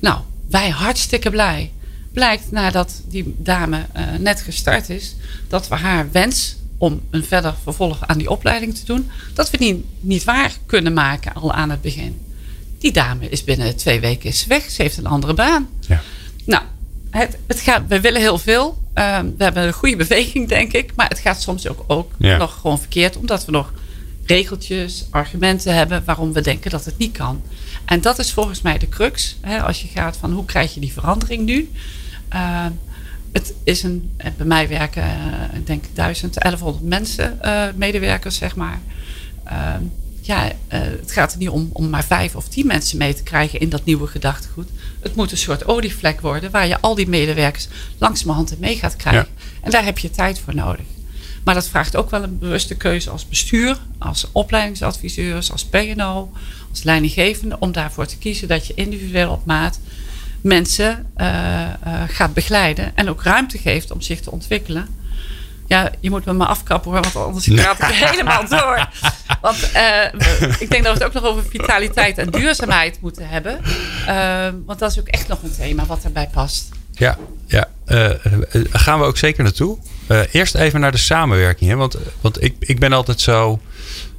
[0.00, 0.20] Nou,
[0.50, 1.72] wij hartstikke blij
[2.18, 5.14] blijkt nadat die dame uh, net gestart is,
[5.48, 9.58] dat we haar wens om een verder vervolg aan die opleiding te doen, dat we
[9.58, 12.20] die niet waar kunnen maken al aan het begin.
[12.78, 14.70] Die dame is binnen twee weken is weg.
[14.70, 15.68] Ze heeft een andere baan.
[15.80, 16.02] Ja.
[16.44, 16.62] Nou,
[17.10, 18.82] het, het gaat, we willen heel veel.
[18.94, 20.92] Uh, we hebben een goede beweging, denk ik.
[20.96, 22.36] Maar het gaat soms ook, ook ja.
[22.36, 23.16] nog gewoon verkeerd.
[23.16, 23.72] Omdat we nog
[24.26, 27.42] regeltjes, argumenten hebben waarom we denken dat het niet kan.
[27.84, 29.36] En dat is volgens mij de crux.
[29.40, 31.70] Hè, als je gaat van hoe krijg je die verandering nu?
[32.32, 32.66] Uh,
[33.32, 37.40] het is een, eh, bij mij werken, uh, ik denk 1000, 1100 mensen,
[37.76, 38.80] medewerkers, zeg maar.
[39.44, 39.82] Ehm,
[40.20, 43.60] ja, het gaat er niet om om maar vijf of tien mensen mee te krijgen
[43.60, 44.68] in dat nieuwe gedachtegoed.
[45.00, 48.96] Het moet een soort olievlek worden waar je al die medewerkers langzamerhand in mee gaat
[48.96, 49.26] krijgen.
[49.62, 50.84] En daar heb je tijd voor nodig.
[51.44, 56.30] Maar dat vraagt ook wel een bewuste keuze als bestuur, als opleidingsadviseurs, als PNO,
[56.70, 59.80] als leidinggevende, om daarvoor te kiezen dat je individueel op maat
[60.40, 61.26] mensen uh,
[62.08, 64.96] gaat begeleiden en ook ruimte geeft om zich te ontwikkelen.
[65.66, 68.88] Ja, je moet me maar afkappen hoor, want anders gaat het helemaal door.
[69.40, 70.04] Want uh,
[70.58, 73.60] ik denk dat we het ook nog over vitaliteit en duurzaamheid moeten hebben.
[74.66, 76.68] want dat is ook echt nog een thema wat erbij past.
[76.92, 77.68] Ja, ja.
[78.70, 79.78] gaan we ook zeker naartoe.
[80.32, 81.70] eerst even naar de samenwerking.
[81.70, 81.76] Hè?
[81.76, 83.60] Want, want ik, ik ben altijd zo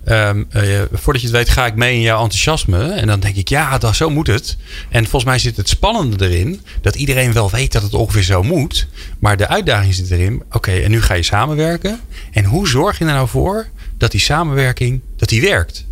[0.08, 2.92] Um, uh, voordat je het weet, ga ik mee in jouw enthousiasme.
[2.92, 4.58] En dan denk ik, ja, dat, zo moet het.
[4.90, 8.44] En volgens mij zit het spannende erin dat iedereen wel weet dat het ongeveer zo
[8.44, 8.88] moet.
[9.20, 12.00] Maar de uitdaging zit erin, oké, en nu ga je samenwerken.
[12.32, 15.86] En hoe zorg je er nou voor dat die samenwerking dat die werkt?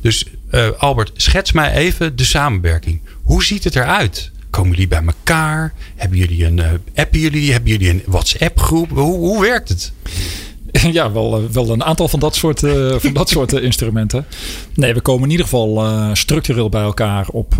[0.00, 3.00] Dus uh, Albert, schets mij even de samenwerking.
[3.22, 4.30] Hoe ziet het eruit?
[4.50, 5.72] Komen jullie bij elkaar?
[5.96, 7.52] Hebben jullie een uh, appen jullie?
[7.52, 8.90] Hebben jullie een WhatsApp groep?
[8.90, 9.92] Hoe, hoe werkt het?
[10.92, 14.26] ja, wel, eh, wel een aantal van dat soort, uh, van dat soort uh, instrumenten.
[14.74, 17.54] Nee, we komen in ieder geval uh, structureel bij elkaar op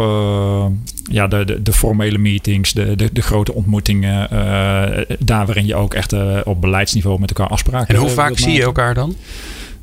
[1.10, 4.28] ja, de, de, de, formele meetings, de, de, de grote ontmoetingen.
[5.18, 8.62] daar waarin je ook echt op beleidsniveau met elkaar afspraken En hoe vaak zie je
[8.62, 9.16] elkaar dan?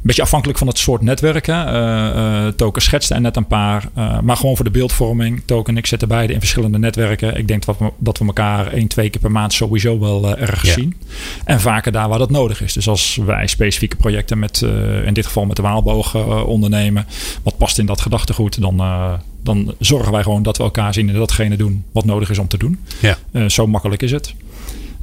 [0.01, 1.67] Beetje afhankelijk van het soort netwerken.
[1.67, 3.89] Uh, uh, Token schetste er net een paar.
[3.97, 5.41] Uh, maar gewoon voor de beeldvorming.
[5.45, 7.37] Token ik zitten beide in verschillende netwerken.
[7.37, 10.63] Ik denk dat we, dat we elkaar één, twee keer per maand sowieso wel erg
[10.63, 10.75] yeah.
[10.75, 10.97] zien.
[11.45, 12.73] En vaker daar waar dat nodig is.
[12.73, 14.61] Dus als wij specifieke projecten met,
[15.05, 17.05] in dit geval met de Waalboog ondernemen.
[17.43, 18.61] Wat past in dat gedachtegoed.
[18.61, 18.77] Dan,
[19.43, 22.47] dan zorgen wij gewoon dat we elkaar zien en datgene doen wat nodig is om
[22.47, 22.79] te doen.
[22.99, 23.49] Ja.
[23.49, 24.33] zo makkelijk is het.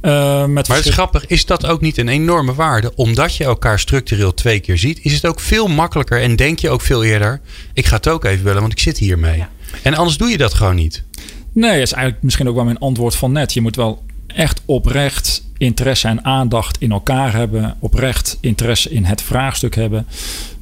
[0.01, 2.95] Uh, met maar het is grappig, is dat ook niet een enorme waarde?
[2.95, 6.69] Omdat je elkaar structureel twee keer ziet, is het ook veel makkelijker en denk je
[6.69, 7.41] ook veel eerder:
[7.73, 9.37] ik ga het ook even bellen, want ik zit hiermee.
[9.37, 9.49] Ja.
[9.83, 11.03] En anders doe je dat gewoon niet.
[11.53, 13.53] Nee, dat is eigenlijk misschien ook wel mijn antwoord van net.
[13.53, 19.21] Je moet wel echt oprecht interesse en aandacht in elkaar hebben, oprecht interesse in het
[19.21, 20.07] vraagstuk hebben.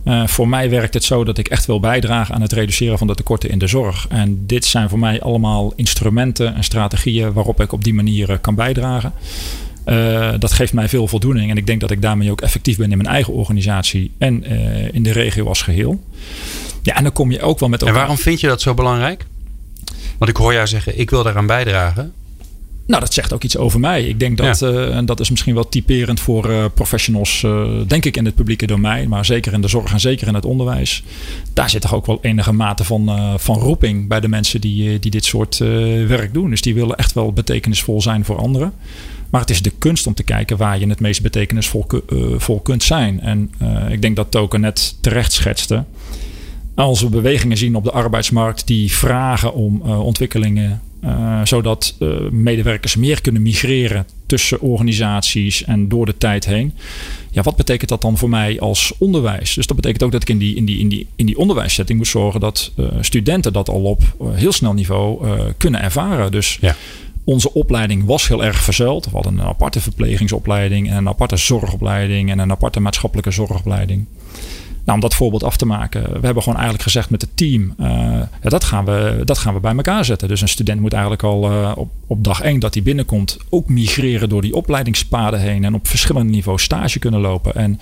[0.07, 3.07] Uh, voor mij werkt het zo dat ik echt wil bijdragen aan het reduceren van
[3.07, 4.07] de tekorten in de zorg.
[4.09, 8.37] En dit zijn voor mij allemaal instrumenten en strategieën waarop ik op die manier eh,
[8.41, 9.13] kan bijdragen.
[9.85, 12.91] Uh, dat geeft mij veel voldoening en ik denk dat ik daarmee ook effectief ben
[12.91, 16.03] in mijn eigen organisatie en uh, in de regio als geheel.
[16.81, 17.83] Ja, en dan kom je ook wel met.
[17.83, 19.25] En waarom vind je dat zo belangrijk?
[20.17, 22.13] Want ik hoor jou zeggen, ik wil daaraan bijdragen.
[22.87, 24.03] Nou, dat zegt ook iets over mij.
[24.03, 28.05] Ik denk dat, eh, en dat is misschien wel typerend voor uh, professionals, uh, denk
[28.05, 31.03] ik in het publieke domein, maar zeker in de zorg en zeker in het onderwijs.
[31.53, 35.11] Daar zit toch ook wel enige mate van, van roeping bij de mensen die, die
[35.11, 35.57] dit soort
[36.07, 36.49] werk doen.
[36.49, 38.73] Dus die willen echt wel betekenisvol zijn voor anderen.
[39.29, 41.85] Maar het is de kunst om te kijken waar je het meest betekenisvol
[42.37, 43.21] vol kunt zijn.
[43.21, 43.51] En
[43.89, 45.83] ik denk dat Token net terecht schetste
[46.75, 52.95] als we bewegingen zien op de arbeidsmarkt die vragen om ontwikkelingen uh, zodat uh, medewerkers
[52.95, 56.73] meer kunnen migreren tussen organisaties en door de tijd heen.
[57.31, 59.53] Ja, wat betekent dat dan voor mij als onderwijs?
[59.53, 61.97] Dus dat betekent ook dat ik in die, in die, in die, in die onderwijssetting
[61.97, 66.31] moet zorgen dat uh, studenten dat al op heel snel niveau kunnen ervaren.
[66.31, 66.75] Dus ja.
[67.23, 69.05] onze opleiding was heel erg verzeld.
[69.05, 74.05] We hadden een aparte verplegingsopleiding en een aparte zorgopleiding en een aparte maatschappelijke zorgopleiding.
[74.87, 76.01] Nou, om dat voorbeeld af te maken.
[76.01, 77.73] We hebben gewoon eigenlijk gezegd met het team.
[77.79, 77.87] Uh,
[78.41, 80.27] ja, dat, gaan we, dat gaan we bij elkaar zetten.
[80.27, 83.37] Dus een student moet eigenlijk al uh, op, op dag één dat hij binnenkomt.
[83.49, 85.63] ook migreren door die opleidingspaden heen.
[85.63, 87.55] En op verschillende niveaus stage kunnen lopen.
[87.55, 87.79] En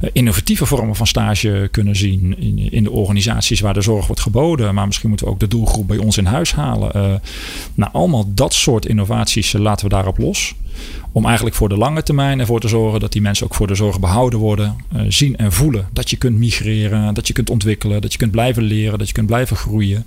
[0.00, 2.40] uh, innovatieve vormen van stage kunnen zien.
[2.40, 4.74] In, in de organisaties waar de zorg wordt geboden.
[4.74, 7.20] Maar misschien moeten we ook de doelgroep bij ons in huis halen.
[7.74, 10.54] nou, allemaal dat soort innovaties laten we daarop los.
[11.12, 13.74] Om eigenlijk voor de lange termijn ervoor te zorgen dat die mensen ook voor de
[13.74, 14.76] zorg behouden worden.
[14.96, 18.30] Uh, zien en voelen dat je kunt migreren, dat je kunt ontwikkelen, dat je kunt
[18.30, 20.04] blijven leren, dat je kunt blijven groeien.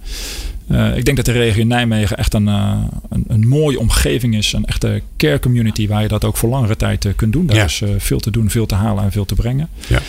[0.72, 2.78] Uh, ik denk dat de regio Nijmegen echt een, uh,
[3.10, 4.54] een, een, mooie omgeving is.
[4.54, 7.46] Een echte care community waar je dat ook voor langere tijd kunt doen.
[7.46, 7.64] Daar ja.
[7.64, 9.70] is veel te doen, veel te halen en veel te brengen.
[9.88, 10.00] Ja.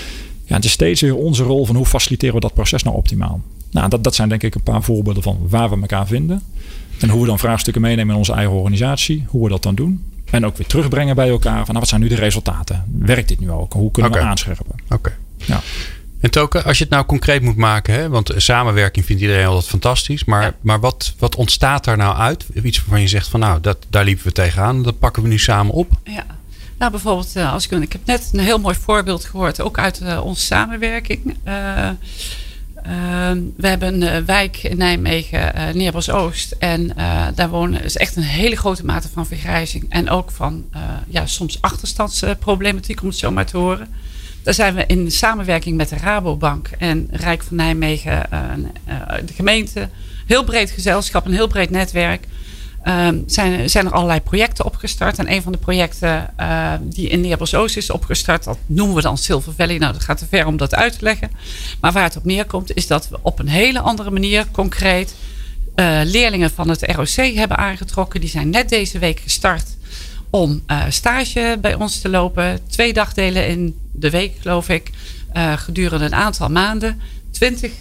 [0.50, 3.40] Ja, het is steeds weer onze rol van hoe faciliteren we dat proces nou optimaal.
[3.70, 6.42] Nou, dat, dat zijn denk ik een paar voorbeelden van waar we elkaar vinden.
[7.00, 9.24] En hoe we dan vraagstukken meenemen in onze eigen organisatie.
[9.26, 10.04] Hoe we dat dan doen.
[10.30, 11.56] En ook weer terugbrengen bij elkaar.
[11.56, 12.84] Van nou, wat zijn nu de resultaten?
[12.98, 13.72] Werkt dit nu ook?
[13.72, 14.74] Hoe kunnen we aanscherpen?
[14.88, 15.16] Oké.
[15.36, 15.60] Ja.
[16.20, 19.66] En Token, als je het nou concreet moet maken, hè, want samenwerking vindt iedereen altijd
[19.66, 20.24] fantastisch.
[20.24, 22.46] Maar, maar wat, wat ontstaat daar nou uit?
[22.62, 24.82] Iets waarvan je zegt van nou, dat, daar liepen we tegenaan.
[24.82, 25.92] Dat pakken we nu samen op.
[26.04, 26.26] Ja.
[26.78, 30.00] Nou, bijvoorbeeld, eh, als ik, ik heb net een heel mooi voorbeeld gehoord, ook uit
[30.02, 31.36] uh, onze samenwerking.
[31.46, 31.88] Uh,
[32.82, 36.52] Ehm, we hebben een wijk in Nijmegen, uh, Neerbos Oost.
[36.58, 39.86] En uh, daar wonen is echt een hele grote mate van vergrijzing.
[39.88, 40.64] En ook van
[41.08, 43.88] ja, soms achterstandsproblematiek, om het zo maar te horen.
[44.42, 48.26] Daar zijn we in samenwerking met de Rabobank en Rijk van Nijmegen,
[49.24, 49.88] de gemeente,
[50.26, 52.26] heel breed gezelschap, een heel breed netwerk.
[52.82, 55.18] Ehm, zijn, zijn er allerlei projecten opgestart.
[55.18, 59.18] En een van de projecten uh, die in Neerbos-Oost is opgestart, dat noemen we dan
[59.18, 59.78] Silver Valley.
[59.78, 61.30] Nou, dat gaat te ver om dat uit te leggen.
[61.80, 65.14] Maar waar het op neerkomt, is dat we op een hele andere manier concreet
[65.76, 68.20] uh, leerlingen van het ROC hebben aangetrokken.
[68.20, 69.76] Die zijn net deze week gestart
[70.30, 72.60] om uh, stage bij ons te lopen.
[72.68, 74.90] Twee dagdelen in de week, geloof ik,
[75.56, 77.00] gedurende een aantal maanden.
[77.30, 77.72] Twintig,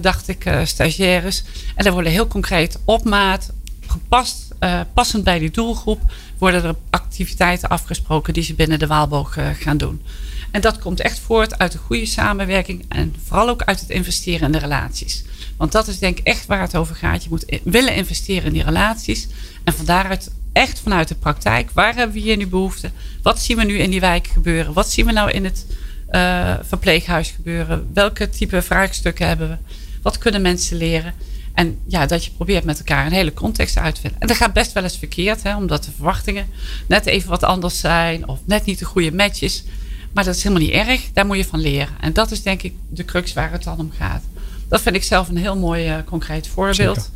[0.00, 1.42] dacht ik, stagiaires.
[1.74, 3.52] En daar worden heel concreet op maat
[3.90, 6.00] gepast, uh, passend bij die doelgroep,
[6.38, 10.02] worden er activiteiten afgesproken die ze binnen de Waalboog uh, gaan doen.
[10.50, 14.46] En dat komt echt voort uit een goede samenwerking en vooral ook uit het investeren
[14.46, 15.24] in de relaties.
[15.56, 17.22] Want dat is denk ik echt waar het over gaat.
[17.22, 19.28] Je moet willen investeren in die relaties.
[19.64, 22.90] En van daaruit, echt vanuit de praktijk, waar hebben we hier nu behoefte?
[23.22, 24.72] Wat zien we nu in die wijk gebeuren?
[24.72, 25.66] Wat zien we nou in het
[26.10, 27.90] uh, verpleeghuis gebeuren?
[27.94, 29.56] Welke type vraagstukken hebben we?
[30.02, 31.14] Wat kunnen mensen leren?
[31.54, 34.20] En ja, dat je probeert met elkaar een hele context uit te vinden.
[34.20, 36.46] En dat gaat best wel eens verkeerd, hè, omdat de verwachtingen
[36.86, 39.64] net even wat anders zijn of net niet de goede match is.
[40.12, 41.02] Maar dat is helemaal niet erg.
[41.12, 41.94] Daar moet je van leren.
[42.00, 44.22] En dat is denk ik de crux waar het dan om gaat.
[44.68, 47.10] Dat vind ik zelf een heel mooi uh, concreet voorbeeld.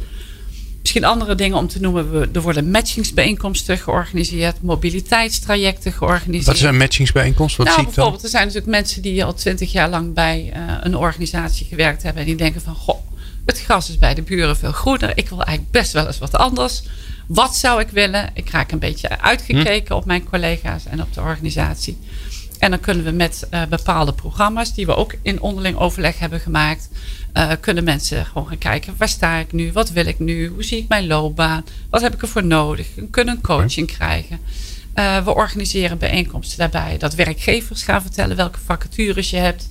[0.81, 2.35] Misschien andere dingen om te noemen.
[2.35, 4.63] Er worden matchingsbijeenkomsten georganiseerd.
[4.63, 6.47] Mobiliteitstrajecten georganiseerd.
[6.47, 7.57] Wat is een matchingsbijeenkomst?
[7.57, 10.75] Wat nou, zie bijvoorbeeld, er zijn natuurlijk mensen die al twintig jaar lang bij uh,
[10.81, 12.23] een organisatie gewerkt hebben.
[12.23, 12.99] En die denken van, goh,
[13.49, 15.13] het gras is bij de buren veel groener.
[15.15, 16.83] Ik wil eigenlijk best wel eens wat anders.
[17.27, 18.31] Wat zou ik willen?
[18.35, 21.99] Ik raak een beetje uitgekeken op mijn collega's en op de organisatie.
[22.59, 26.41] En dan kunnen we met uh, bepaalde programma's, die we ook in onderling overleg hebben
[26.41, 26.89] gemaakt,
[27.35, 29.73] uh, kunnen mensen gewoon gaan kijken: waar sta ik nu?
[29.73, 30.49] Wat wil ik nu?
[30.49, 31.65] Hoe zie ik mijn loopbaan?
[31.91, 32.87] Wat heb ik ervoor nodig?
[32.95, 34.41] We kunnen een coaching krijgen.
[34.95, 39.69] Uh, we organiseren bijeenkomsten daarbij dat werkgevers gaan vertellen welke vacatures je hebt.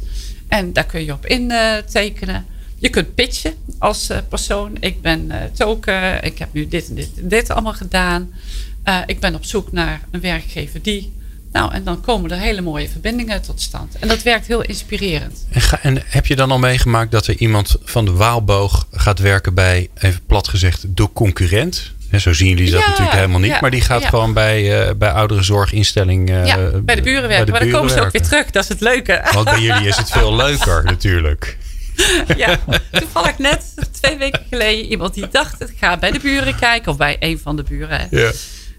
[0.47, 2.45] En daar kun je op intekenen.
[2.79, 4.77] Je kunt pitchen als uh, persoon.
[4.79, 6.23] Ik ben uh, token.
[6.23, 8.33] Ik heb nu dit en dit en dit allemaal gedaan.
[8.85, 11.15] Uh, ik ben op zoek naar een werkgever die.
[11.51, 13.95] Nou, en dan komen er hele mooie verbindingen tot stand.
[13.99, 15.45] En dat werkt heel inspirerend.
[15.51, 19.19] En, ga, en heb je dan al meegemaakt dat er iemand van de Waalboog gaat
[19.19, 21.91] werken bij, even plat gezegd, de concurrent?
[22.09, 23.51] En zo zien jullie dat ja, natuurlijk helemaal niet.
[23.51, 24.09] Ja, maar die gaat ja.
[24.09, 26.29] gewoon bij, uh, bij ouderenzorginstelling.
[26.29, 27.51] Uh, ja, bij de buren werken.
[27.51, 28.51] maar dan komen ze ook weer terug.
[28.51, 29.27] Dat is het leuke.
[29.33, 31.57] Want bij jullie is het veel leuker natuurlijk.
[32.38, 32.60] ja,
[32.91, 36.97] toevallig net twee weken geleden iemand die dacht: ik ga bij de buren kijken of
[36.97, 38.07] bij een van de buren.
[38.12, 38.31] Ja.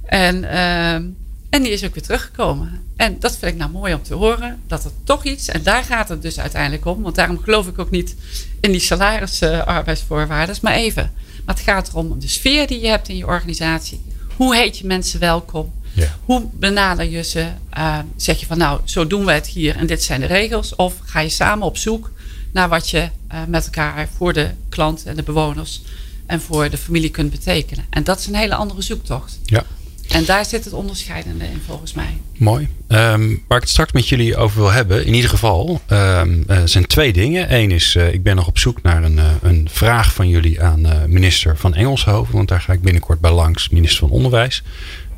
[0.05, 1.03] En, ehm,
[1.51, 2.87] en die is ook weer teruggekomen.
[2.97, 4.63] En dat vind ik nou mooi om te horen.
[4.67, 7.03] Dat er toch iets, en daar gaat het dus uiteindelijk om.
[7.03, 8.15] Want daarom geloof ik ook niet
[8.61, 10.57] in die salaris-arbeidsvoorwaarden.
[10.63, 11.13] maar even.
[11.45, 14.03] Maar het gaat erom de sfeer die je hebt in je organisatie.
[14.37, 15.73] Hoe heet je mensen welkom?
[15.93, 16.17] Ja.
[16.25, 17.47] Hoe benader je ze?
[17.79, 20.75] Uh, zeg je van nou, zo doen we het hier en dit zijn de regels.
[20.75, 22.11] Of ga je samen op zoek
[22.53, 25.83] naar wat je uh, met elkaar voor de klant en de bewoners
[26.27, 27.85] en voor de familie kunt betekenen.
[27.91, 29.39] En dat is een hele andere zoektocht.
[29.45, 29.65] Ja.
[30.09, 32.19] En daar zit het onderscheidende in volgens mij.
[32.37, 32.69] Mooi.
[32.89, 36.87] Um, waar ik het straks met jullie over wil hebben, in ieder geval, um, zijn
[36.87, 37.55] twee dingen.
[37.55, 40.63] Eén is, uh, ik ben nog op zoek naar een, uh, een vraag van jullie
[40.63, 42.35] aan minister van Engelshoven.
[42.35, 44.63] Want daar ga ik binnenkort bij langs, minister van Onderwijs.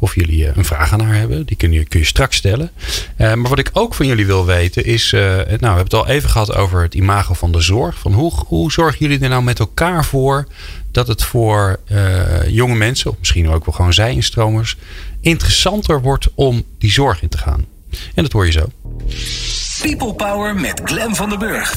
[0.00, 1.46] Of jullie een vraag aan haar hebben.
[1.46, 2.70] Die kun je, kun je straks stellen.
[3.16, 5.10] maar wat ik ook van jullie wil weten is...
[5.10, 7.98] nou, we hebben het al even gehad over het imago van de zorg.
[7.98, 10.46] Van hoe, hoe zorgen jullie er nou met elkaar voor...
[10.90, 11.80] dat het voor
[12.46, 13.10] jonge mensen...
[13.10, 14.76] of misschien ook wel gewoon zij-instromers...
[15.20, 17.66] interessanter wordt om die zorg in te gaan?
[18.14, 18.70] En dat hoor je zo.
[19.82, 21.74] People Power met Glen van der Burg.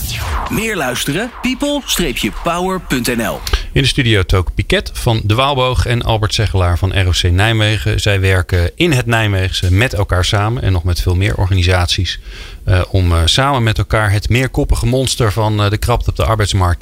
[0.49, 1.31] Meer luisteren?
[1.41, 3.39] people-power.nl
[3.73, 7.99] In de studio Toke Piket van De Waalboog en Albert Zegelaar van ROC Nijmegen.
[7.99, 12.19] Zij werken in het Nijmeegse met elkaar samen en nog met veel meer organisaties.
[12.67, 16.25] Uh, om uh, samen met elkaar het meerkoppige monster van uh, de krapte op de
[16.25, 16.81] arbeidsmarkt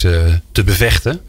[0.52, 1.22] te bevechten.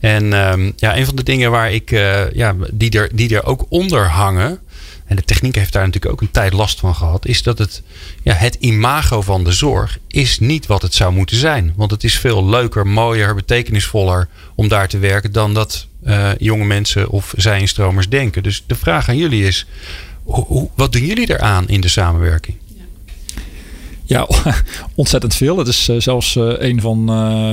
[0.00, 1.90] En ehm, ja, een van de dingen waar ik,
[2.32, 4.60] ja, die, er, die er ook onder hangen
[5.06, 7.82] en de techniek heeft daar natuurlijk ook een tijd last van gehad, is dat het,
[8.22, 11.72] ja, het imago van de zorg is niet wat het zou moeten zijn.
[11.76, 16.64] Want het is veel leuker, mooier, betekenisvoller om daar te werken dan dat uh, jonge
[16.64, 18.42] mensen of zij-instromers denken.
[18.42, 19.66] Dus de vraag aan jullie is,
[20.74, 22.56] wat doen jullie eraan in de samenwerking?
[24.04, 24.28] Ja,
[24.94, 25.58] ontzettend veel.
[25.58, 27.06] Het is uh, zelfs uh, een van,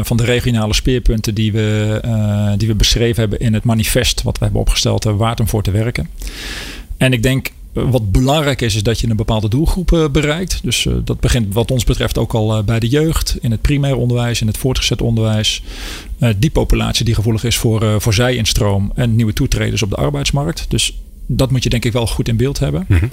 [0.06, 4.44] van de regionale speerpunten die we, die we beschreven hebben in het manifest wat we
[4.44, 6.10] hebben opgesteld, waard om voor te werken.
[6.98, 10.60] En ik denk wat belangrijk is, is dat je een bepaalde doelgroep uh, bereikt.
[10.64, 13.62] Dus uh, dat begint wat ons betreft ook al uh, bij de jeugd, in het
[13.62, 15.64] primair onderwijs, in het voortgezet onderwijs.
[16.38, 20.66] die populatie die gevoelig is voor, voor zij-instroom en nieuwe toetreders op de arbeidsmarkt.
[20.68, 22.86] Dus dat moet je denk ik wel goed in beeld hebben.
[22.88, 23.12] Mm -hmm.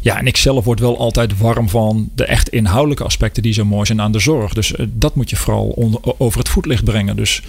[0.00, 3.64] Ja, en ik zelf word wel altijd warm van de echt inhoudelijke aspecten die zo
[3.64, 4.52] mooi zijn aan de zorg.
[4.52, 7.16] Dus dat moet je vooral onder, over het voetlicht brengen.
[7.16, 7.42] Dus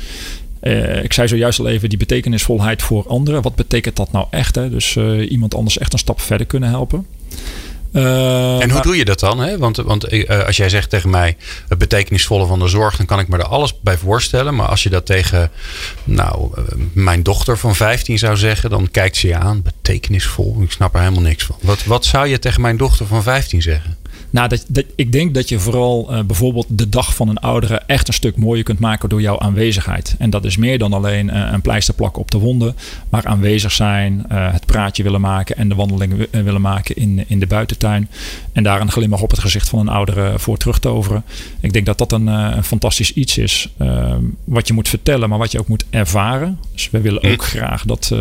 [0.61, 3.41] uh, ik zei zojuist al even die betekenisvolheid voor anderen.
[3.41, 4.55] Wat betekent dat nou echt?
[4.55, 4.69] Hè?
[4.69, 7.05] Dus uh, iemand anders echt een stap verder kunnen helpen.
[7.93, 9.39] Uh, en hoe doe je dat dan?
[9.39, 9.57] Hè?
[9.57, 13.27] Want, want als jij zegt tegen mij het betekenisvolle van de zorg, dan kan ik
[13.27, 14.55] me er alles bij voorstellen.
[14.55, 15.51] Maar als je dat tegen
[16.03, 16.49] nou,
[16.93, 19.61] mijn dochter van 15 zou zeggen, dan kijkt ze je aan.
[19.61, 21.55] Betekenisvol, ik snap er helemaal niks van.
[21.61, 23.97] Wat, wat zou je tegen mijn dochter van 15 zeggen?
[24.29, 27.81] Nou, dat, dat, ik denk dat je vooral uh, bijvoorbeeld de dag van een oudere
[27.85, 30.15] echt een stuk mooier kunt maken door jouw aanwezigheid.
[30.17, 32.75] En dat is meer dan alleen uh, een pleister plakken op de wonden,
[33.09, 37.39] maar aanwezig zijn, uh, het praatje willen maken en de wandeling willen maken in, in
[37.39, 38.09] de buitentuin.
[38.51, 41.23] En daar een glimlach op het gezicht van een oudere voor terug toveren.
[41.59, 45.37] Ik denk dat dat een, een fantastisch iets is ehm, wat je moet vertellen, maar
[45.37, 46.59] wat je ook moet ervaren.
[46.73, 48.15] Dus we willen ook graag dat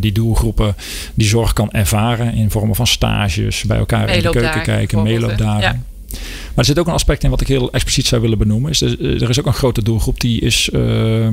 [0.00, 0.74] die doelgroepen
[1.14, 5.47] die zorg kan ervaren in vormen van stages, bij elkaar in de keuken kijken, meeloopdagen.
[5.56, 5.80] Ja.
[6.10, 6.18] Maar
[6.54, 8.70] er zit ook een aspect in wat ik heel expliciet zou willen benoemen.
[8.70, 11.28] Is er, er is ook een grote doelgroep die is uh,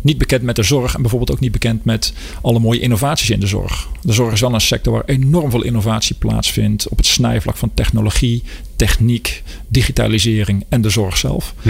[0.00, 0.94] niet bekend met de zorg.
[0.94, 3.88] En bijvoorbeeld ook niet bekend met alle mooie innovaties in de zorg.
[4.02, 6.88] De zorg is wel een sector waar enorm veel innovatie plaatsvindt.
[6.88, 8.42] Op het snijvlak van technologie,
[8.76, 11.54] techniek, digitalisering en de zorg zelf.
[11.62, 11.68] Hm.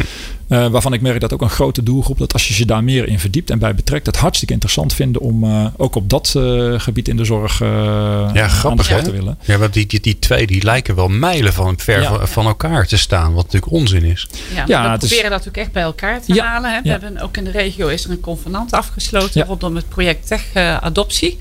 [0.53, 3.09] Uh, waarvan ik merk dat ook een grote doelgroep, dat als je je daar meer
[3.09, 6.81] in verdiept en bij betrekt, het hartstikke interessant vinden om uh, ook op dat uh,
[6.81, 9.39] gebied in de zorg ja, grappig, aan de te willen.
[9.43, 12.27] Ja, want die, die, die twee die lijken wel mijlen van ver ja.
[12.27, 14.29] van elkaar te staan, wat natuurlijk onzin is.
[14.55, 16.73] Ja, ja we proberen dat natuurlijk echt bij elkaar te halen.
[16.73, 16.83] Hè.
[16.83, 20.55] We hebben ook in de regio is er een convenant afgesloten rondom het project Tech
[20.81, 21.39] Adoptie.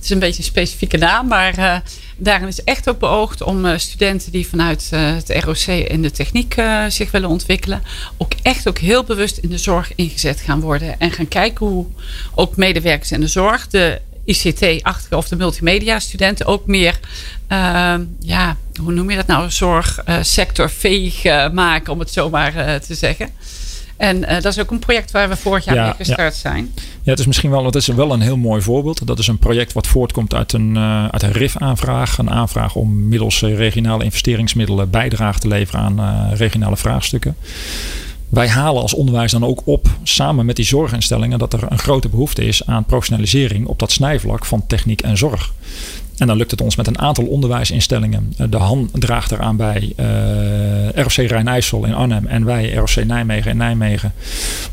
[0.00, 1.76] Het is een beetje een specifieke naam, maar uh,
[2.16, 6.10] daarin is echt ook beoogd om uh, studenten die vanuit uh, het ROC in de
[6.10, 6.54] techniek
[6.88, 7.82] zich willen ontwikkelen,
[8.16, 11.00] ook echt ook heel bewust in de zorg ingezet gaan worden.
[11.00, 11.86] En gaan kijken hoe
[12.34, 17.00] ook medewerkers in de zorg, de ICT-achtige of de multimedia-studenten ook meer,
[18.18, 23.30] ja, hoe noem je dat nou, zorgsectorveeg maken, om het zo maar te zeggen.
[24.00, 26.40] En dat is ook een project waar we vorig jaar ja, mee gestart ja.
[26.40, 26.70] zijn.
[27.02, 29.06] Ja, het is misschien wel, het is wel een heel mooi voorbeeld.
[29.06, 32.18] Dat is een project wat voortkomt uit een, uh, uit een RIF-aanvraag.
[32.18, 37.36] Een aanvraag om middels regionale investeringsmiddelen bijdrage te leveren aan uh, regionale vraagstukken.
[38.28, 42.08] wij halen als onderwijs dan ook op, samen met die zorginstellingen, dat er een grote
[42.08, 45.52] behoefte is aan professionalisering op dat snijvlak van techniek en zorg.
[46.20, 48.34] En dan lukt het ons met een aantal onderwijsinstellingen.
[48.50, 53.50] De Han draagt eraan bij, uh, eh, ROC Rijn-IJssel in Arnhem en wij ROC Nijmegen
[53.50, 54.12] in Nijmegen.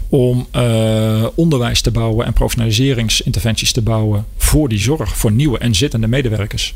[0.09, 5.75] Om uh, onderwijs te bouwen en professionaliseringsinterventies te bouwen voor die zorg, voor nieuwe en
[5.75, 6.75] zittende medewerkers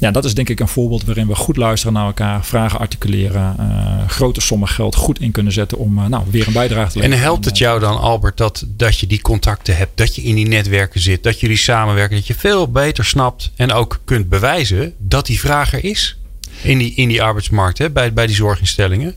[0.00, 3.56] ja, dat is denk ik een voorbeeld waarin we goed luisteren naar elkaar, vragen articuleren,
[3.60, 6.98] uh, grote sommen geld goed in kunnen zetten om uh, nou, weer een bijdrage te
[6.98, 7.18] leveren.
[7.18, 10.34] En helpt het jou dan, Albert, dat, dat je die contacten hebt, dat je in
[10.34, 14.94] die netwerken zit, dat jullie samenwerken, dat je veel beter snapt en ook kunt bewijzen
[14.98, 16.18] dat die vraag er is
[16.62, 19.14] in die, in die arbeidsmarkt, hè, bij, bij die zorginstellingen?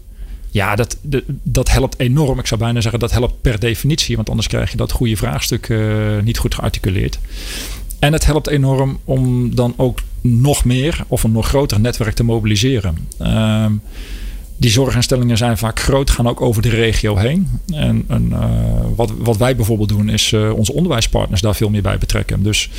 [0.50, 0.98] Ja, dat,
[1.44, 2.40] dat helpt enorm.
[2.40, 5.70] Ik zou bijna zeggen dat helpt per definitie, want anders krijg je dat goede vraagstuk
[5.70, 7.20] uh, niet goed gearticuleerd.
[8.00, 12.24] En het helpt enorm om dan ook nog meer of een nog groter netwerk te
[12.24, 12.98] mobiliseren.
[13.22, 13.66] Uh,
[14.58, 17.48] die zorginstellingen zijn vaak groot, gaan ook over de regio heen.
[17.74, 18.50] En, uh,
[18.96, 22.44] wat, wat wij bijvoorbeeld doen, is uh, onze onderwijspartners daar veel meer bij betrekken.
[22.44, 22.70] Dus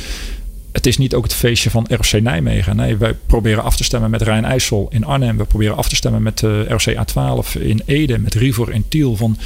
[0.71, 2.75] het is niet ook het feestje van ROC Nijmegen.
[2.75, 5.37] Nee, wij proberen af te stemmen met Rijn-IJssel in Arnhem.
[5.37, 9.15] We proberen af te stemmen met uh, ROC A12 in Ede, met Rivor in Tiel.
[9.15, 9.37] Van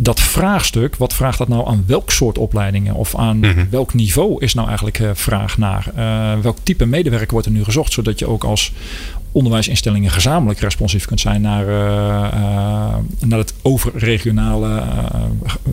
[0.00, 3.64] dat vraagstuk, wat vraagt dat nou aan welk soort opleidingen of aan mhm.
[3.70, 5.90] welk niveau is nou eigenlijk uh, vraag naar?
[5.96, 8.72] Uh, welk type medewerker wordt er nu gezocht, zodat je ook als
[9.32, 15.22] onderwijsinstellingen gezamenlijk responsief kunt zijn naar, uh, naar het overregionale uh,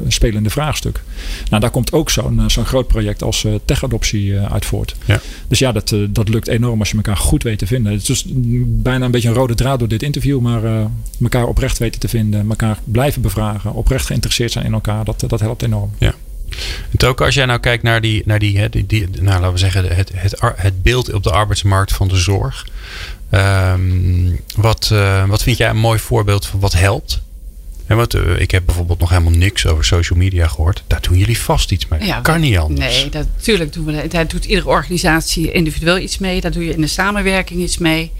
[0.07, 1.03] spelende vraagstuk.
[1.49, 4.95] Nou, daar komt ook zo'n zo'n groot project als tech-adoptie uit voort.
[5.05, 5.19] Ja.
[5.47, 7.91] Dus ja, dat, dat lukt enorm als je elkaar goed weet te vinden.
[7.91, 8.25] Het is dus
[8.65, 10.61] bijna een beetje een rode draad door dit interview, maar
[11.21, 15.39] elkaar oprecht weten te vinden, elkaar blijven bevragen, oprecht geïnteresseerd zijn in elkaar, dat, dat
[15.39, 15.91] helpt enorm.
[15.97, 16.13] Ja.
[16.97, 19.57] En ook als jij nou kijkt naar die, naar die, die, die nou, laten we
[19.57, 22.67] zeggen, het, het, het beeld op de arbeidsmarkt van de zorg.
[23.31, 27.21] Um, wat, uh, wat vind jij een mooi voorbeeld van wat helpt?
[27.85, 30.83] En wat, uh, ik heb bijvoorbeeld nog helemaal niks over social media gehoord.
[30.87, 32.03] Daar doen jullie vast iets mee.
[32.03, 32.79] Ja, kan niet anders.
[32.79, 34.11] Nee, dat, natuurlijk doen we dat.
[34.11, 36.41] Daar doet iedere organisatie individueel iets mee.
[36.41, 38.11] Daar doe je in de samenwerking iets mee.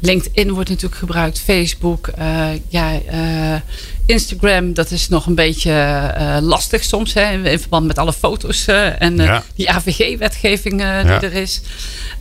[0.00, 3.60] LinkedIn wordt natuurlijk gebruikt, Facebook, uh, ja, uh,
[4.06, 4.74] Instagram.
[4.74, 5.70] Dat is nog een beetje
[6.18, 9.42] uh, lastig soms hè, in verband met alle foto's en ja.
[9.54, 11.60] die AVG-wetgeving die er is.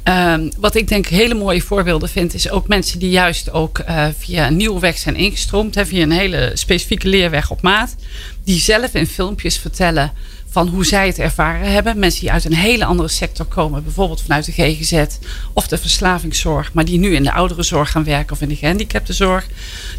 [0.03, 3.83] Um, wat ik denk hele mooie voorbeelden vind, is ook mensen die juist ook
[4.17, 7.95] via een nieuwe weg zijn ingestroomd, hè, via een hele specifieke leerweg op maat,
[8.43, 10.13] die zelf in filmpjes vertellen
[10.49, 11.99] van hoe zij het ervaren hebben.
[11.99, 15.05] Mensen die uit een hele andere sector komen, bijvoorbeeld vanuit de GGZ
[15.53, 19.47] of de verslavingszorg, maar die nu in de ouderenzorg gaan werken of in de gehandicaptenzorg.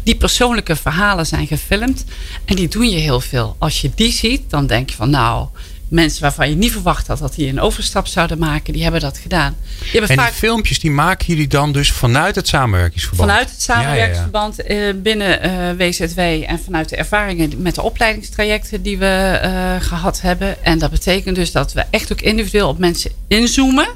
[0.03, 2.05] Die persoonlijke verhalen zijn gefilmd
[2.45, 3.55] en die doen je heel veel.
[3.59, 5.47] Als je die ziet, dan denk je van nou,
[5.91, 9.17] mensen waarvan je niet verwacht had dat die een overstap zouden maken, die hebben dat
[9.17, 9.55] gedaan.
[9.79, 13.29] Die hebben en die filmpjes die maken jullie dan dus vanuit het samenwerkingsverband?
[13.29, 14.93] Vanuit het samenwerkingsverband ja, ja, ja.
[14.93, 20.63] binnen uh, WZW en vanuit de ervaringen met de opleidingstrajecten die we uh, gehad hebben.
[20.63, 23.87] En dat betekent dus dat we echt ook individueel op mensen inzoomen.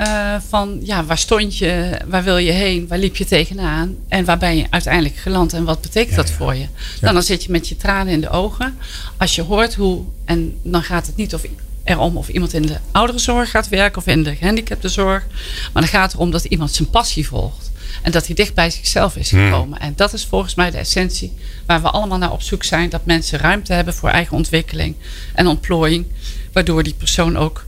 [0.00, 3.96] Uh, van ja, waar stond je, waar wil je heen, waar liep je tegenaan?
[4.08, 5.52] En waar ben je uiteindelijk geland?
[5.52, 6.66] En wat betekent dat voor je?
[7.00, 8.78] Nou, dan zit je met je tranen in de ogen.
[9.16, 11.42] Als je hoort hoe, en dan gaat het niet of
[11.84, 15.26] erom of iemand in de ouderenzorg gaat werken of in de gehandicaptenzorg,
[15.72, 17.70] maar dan gaat het erom dat iemand zijn passie volgt.
[18.02, 19.44] En dat hij dicht bij zichzelf is hmm.
[19.44, 19.78] gekomen.
[19.78, 21.32] En dat is volgens mij de essentie
[21.66, 24.94] waar we allemaal naar op zoek zijn, dat mensen ruimte hebben voor eigen ontwikkeling
[25.34, 26.06] en ontplooiing,
[26.52, 27.64] waardoor die persoon ook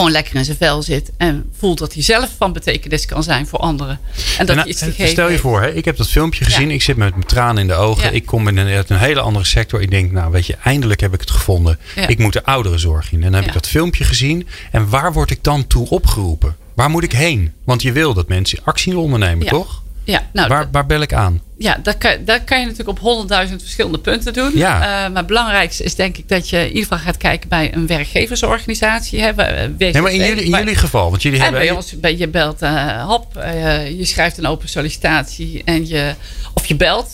[0.00, 1.10] gewoon lekker in zijn vel zit.
[1.16, 4.00] En voelt dat hij zelf van betekenis kan zijn voor anderen.
[4.38, 5.08] En dat en, iets te geven.
[5.08, 6.70] Stel je voor, hè, ik heb dat filmpje gezien.
[6.70, 8.14] Ik zit met mijn tranen in de ogen.
[8.14, 9.80] Ik kom in een, een, hele andere sector.
[9.82, 11.78] Ik denk, nou weet je, eindelijk heb ik het gevonden.
[12.06, 13.22] Ik moet de ouderenzorg in.
[13.22, 14.48] En dan heb ik dat filmpje gezien.
[14.70, 16.56] En waar word ik dan toe opgeroepen?
[16.74, 17.52] Waar moet ik heen?
[17.64, 19.82] Want je wil dat mensen actie ondernemen, toch?
[20.04, 21.40] Ja, nou, waar, waar bel ik aan?
[21.62, 24.50] Ja, dat kan, dat kan je natuurlijk op honderdduizend verschillende punten doen.
[24.54, 24.74] Ja.
[24.74, 27.74] Uh, maar het belangrijkste is denk ik dat je in ieder geval gaat kijken bij
[27.74, 29.20] een werkgeversorganisatie.
[29.20, 29.32] Hè,
[29.78, 31.60] nee, maar in jullie, in jullie geval, want jullie hebben...
[31.60, 36.14] Bij ons, je belt uh, hop, uh, je schrijft een open sollicitatie en je,
[36.54, 37.10] of je belt.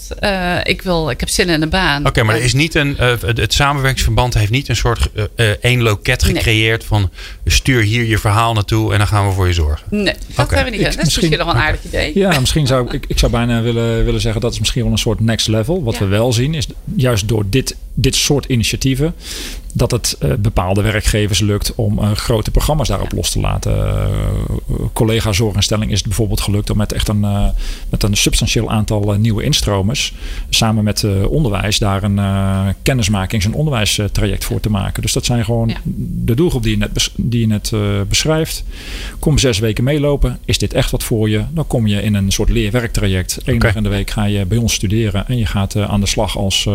[0.62, 2.06] ik, wil, ik heb zin in een baan.
[2.06, 2.96] Oké, maar er is niet een,
[3.36, 5.08] het samenwerkingsverband heeft niet een soort
[5.60, 6.88] één loket gecreëerd nee.
[6.88, 7.10] van
[7.44, 9.86] stuur hier je verhaal naartoe en dan gaan we voor je zorgen.
[9.90, 10.56] Nee, dat okay.
[10.56, 10.80] hebben we niet.
[10.80, 12.10] Ik, dat is misschien nog een aardig idee.
[12.14, 14.98] Ja, misschien zou ik, ik zou bijna willen, willen zeggen dat is misschien wel een
[14.98, 15.82] soort next level.
[15.82, 19.14] Wat we wel zien is juist door dit, dit soort initiatieven
[19.76, 23.96] dat het bepaalde werkgevers lukt om grote programma's daarop los te laten.
[24.92, 27.26] collega zorginstelling is het bijvoorbeeld gelukt om met echt een,
[27.88, 30.14] met een substantieel aantal nieuwe instromers
[30.48, 35.02] samen met onderwijs daar een kennismakings- en onderwijstraject voor te maken.
[35.02, 35.74] Dus dat zijn gewoon
[36.24, 37.72] de doelgroep die je net, die je net
[38.08, 38.64] beschrijft.
[39.18, 40.38] Kom zes weken meelopen.
[40.44, 41.44] Is dit echt wat voor je?
[41.50, 43.38] Dan kom je in een soort leerwerktraject.
[43.44, 46.00] Eén dag in de week ga je bij ons studeren en je gaat uh, aan
[46.00, 46.68] de slag als,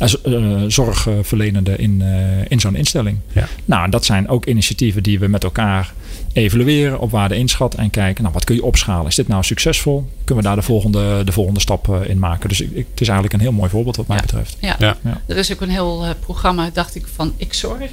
[0.00, 2.02] uh, zorgverlenende in,
[2.48, 3.18] in zo'n instelling.
[3.32, 3.48] Ja.
[3.64, 5.92] Nou, dat zijn ook initiatieven die we met elkaar
[6.32, 9.06] evalueren, op waarde inschatten en kijken, nou, wat kun je opschalen?
[9.06, 10.08] Is dit nou succesvol?
[10.24, 12.48] Kunnen we daar de volgende, de volgende stap in maken?
[12.48, 14.56] Dus ik, het is eigenlijk een heel mooi voorbeeld wat mij betreft.
[14.60, 14.76] Ja.
[14.78, 14.96] ja.
[15.26, 17.90] er is ook een heel programma, dacht ik, van Ik Zorg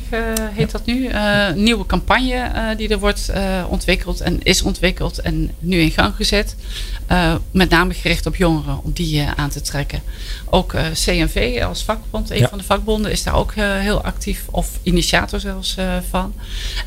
[0.54, 1.10] heet dat nu.
[1.56, 3.32] nieuwe campagne die er wordt
[3.70, 6.56] ontwikkeld en is ontwikkeld en nu in gang gezet.
[7.52, 10.02] met name gericht op jongeren, om die aan te trekken.
[10.50, 15.40] Ook CNV als vakbond, een van de vakbonden, is daar ook heel actief of initiator
[15.40, 15.76] zelfs
[16.10, 16.34] van.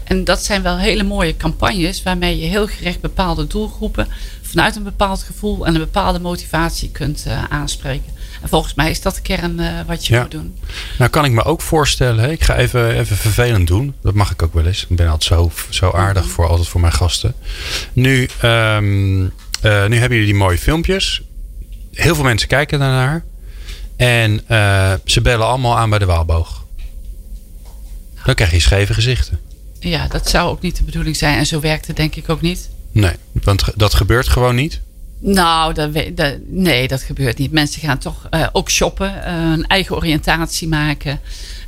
[0.05, 4.09] En dat zijn wel hele mooie campagnes waarmee je heel gericht bepaalde doelgroepen
[4.43, 8.13] vanuit een bepaald gevoel en een bepaalde motivatie kunt uh, aanspreken.
[8.43, 10.57] En volgens mij is dat de kern uh, wat je moet doen.
[10.99, 13.95] Nou kan ik me ook voorstellen, ik ga even, even vervelend doen.
[14.03, 14.87] Dat mag ik ook wel eens.
[14.89, 16.33] Ik ben altijd zo, zo aardig mhm.
[16.33, 17.35] voor altijd voor mijn gasten.
[17.93, 19.31] Nu, um, uh,
[19.63, 21.23] nu hebben jullie die mooie filmpjes.
[21.93, 23.25] Heel veel mensen kijken daarnaar.
[23.97, 24.41] En
[25.05, 26.65] ze bellen allemaal aan bij de Waalboog.
[28.25, 29.40] Dan krijg je scheve gezichten.
[29.81, 31.39] Ja, dat zou ook niet de bedoeling zijn.
[31.39, 32.69] En zo werkt het denk ik ook niet.
[32.93, 34.81] Nee, want dat gebeurt gewoon niet?
[35.23, 37.53] Nou, dat, dat, nee, dat gebeurt niet.
[37.53, 41.21] Mensen gaan toch uh, ook shoppen, uh, een eigen oriëntatie maken.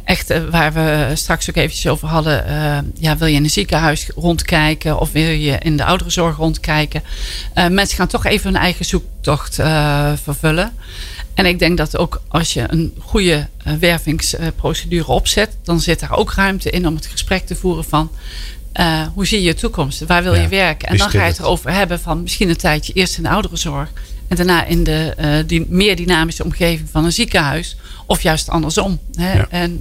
[0.05, 2.45] Echt, uh, waar we straks ook eventjes over hadden.
[2.99, 7.03] ja, wil je in een ziekenhuis rondkijken of wil je in de ouderenzorg rondkijken?
[7.55, 9.55] mensen gaan toch even hun eigen zoektocht
[10.23, 10.73] vervullen.
[11.35, 16.17] En ik denk dat ook als je een goede uh, wervingsprocedure opzet, dan zit daar
[16.17, 18.11] ook ruimte in om het gesprek te voeren van
[18.81, 20.07] uh, hoe zie je je toekomst?
[20.07, 20.89] Waar wil je werken?
[20.89, 23.93] En dan ga je het erover hebben van misschien een tijdje eerst in de ouderenzorg
[24.29, 27.77] en daarna in de uh, die meer dynamische omgeving van een ziekenhuis.
[28.07, 28.99] Of juist andersom.
[29.15, 29.33] Hè?
[29.33, 29.47] Ja.
[29.51, 29.79] En,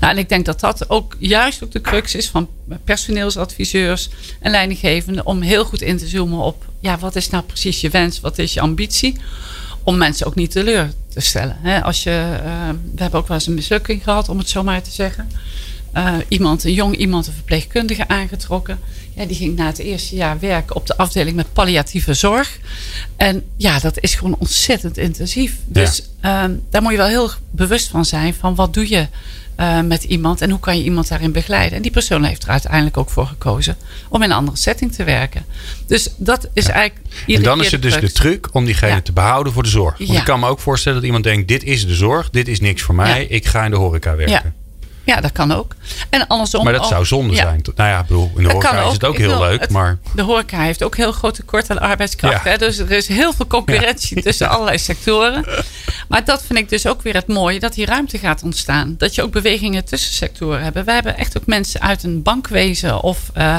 [0.00, 2.48] nou, en ik denk dat dat ook juist ook de crux is van
[2.84, 4.08] personeelsadviseurs
[4.40, 5.26] en leidinggevenden.
[5.26, 8.20] Om heel goed in te zoomen op ja, wat is nou precies je wens?
[8.20, 9.16] Wat is je ambitie?
[9.82, 11.82] Om mensen ook niet teleur te stellen.
[11.82, 14.82] als je, uh, we hebben ook wel eens een mislukking gehad, om het zo maar
[14.82, 15.30] te zeggen.
[15.96, 18.78] Uh, iemand, een jong iemand, een verpleegkundige aangetrokken.
[19.14, 22.58] Ja, die ging na het eerste jaar werken op de afdeling met palliatieve zorg.
[23.16, 25.56] En ja, dat is gewoon ontzettend intensief.
[25.66, 26.48] Dus ja.
[26.48, 29.06] uh, daar moet je wel heel bewust van zijn van wat doe je
[29.56, 31.76] uh, met iemand en hoe kan je iemand daarin begeleiden.
[31.76, 33.76] En die persoon heeft er uiteindelijk ook voor gekozen
[34.08, 35.44] om in een andere setting te werken.
[35.86, 36.72] Dus dat is ja.
[36.72, 37.08] eigenlijk.
[37.26, 39.00] En dan is het dus de truc om diegene ja.
[39.00, 39.98] te behouden voor de zorg.
[39.98, 42.60] Want ik kan me ook voorstellen dat iemand denkt: dit is de zorg, dit is
[42.60, 44.54] niks voor mij, ik ga in de horeca werken.
[45.04, 45.74] Ja, dat kan ook.
[46.10, 46.64] En andersom.
[46.64, 47.42] Maar dat zou zonde ja.
[47.42, 47.60] zijn.
[47.74, 49.60] Nou ja, bedoel, in de horeca is het ook heel leuk.
[49.60, 49.98] Het, maar...
[50.14, 52.44] De horeca heeft ook heel groot tekort aan arbeidskracht.
[52.44, 52.50] Ja.
[52.50, 52.58] Hè?
[52.58, 54.22] Dus er is heel veel concurrentie ja.
[54.30, 55.44] tussen allerlei sectoren.
[56.08, 57.60] Maar dat vind ik dus ook weer het mooie.
[57.60, 58.94] Dat die ruimte gaat ontstaan.
[58.98, 60.84] Dat je ook bewegingen tussen sectoren hebt.
[60.84, 63.58] Wij hebben echt ook mensen uit een bankwezen of uh,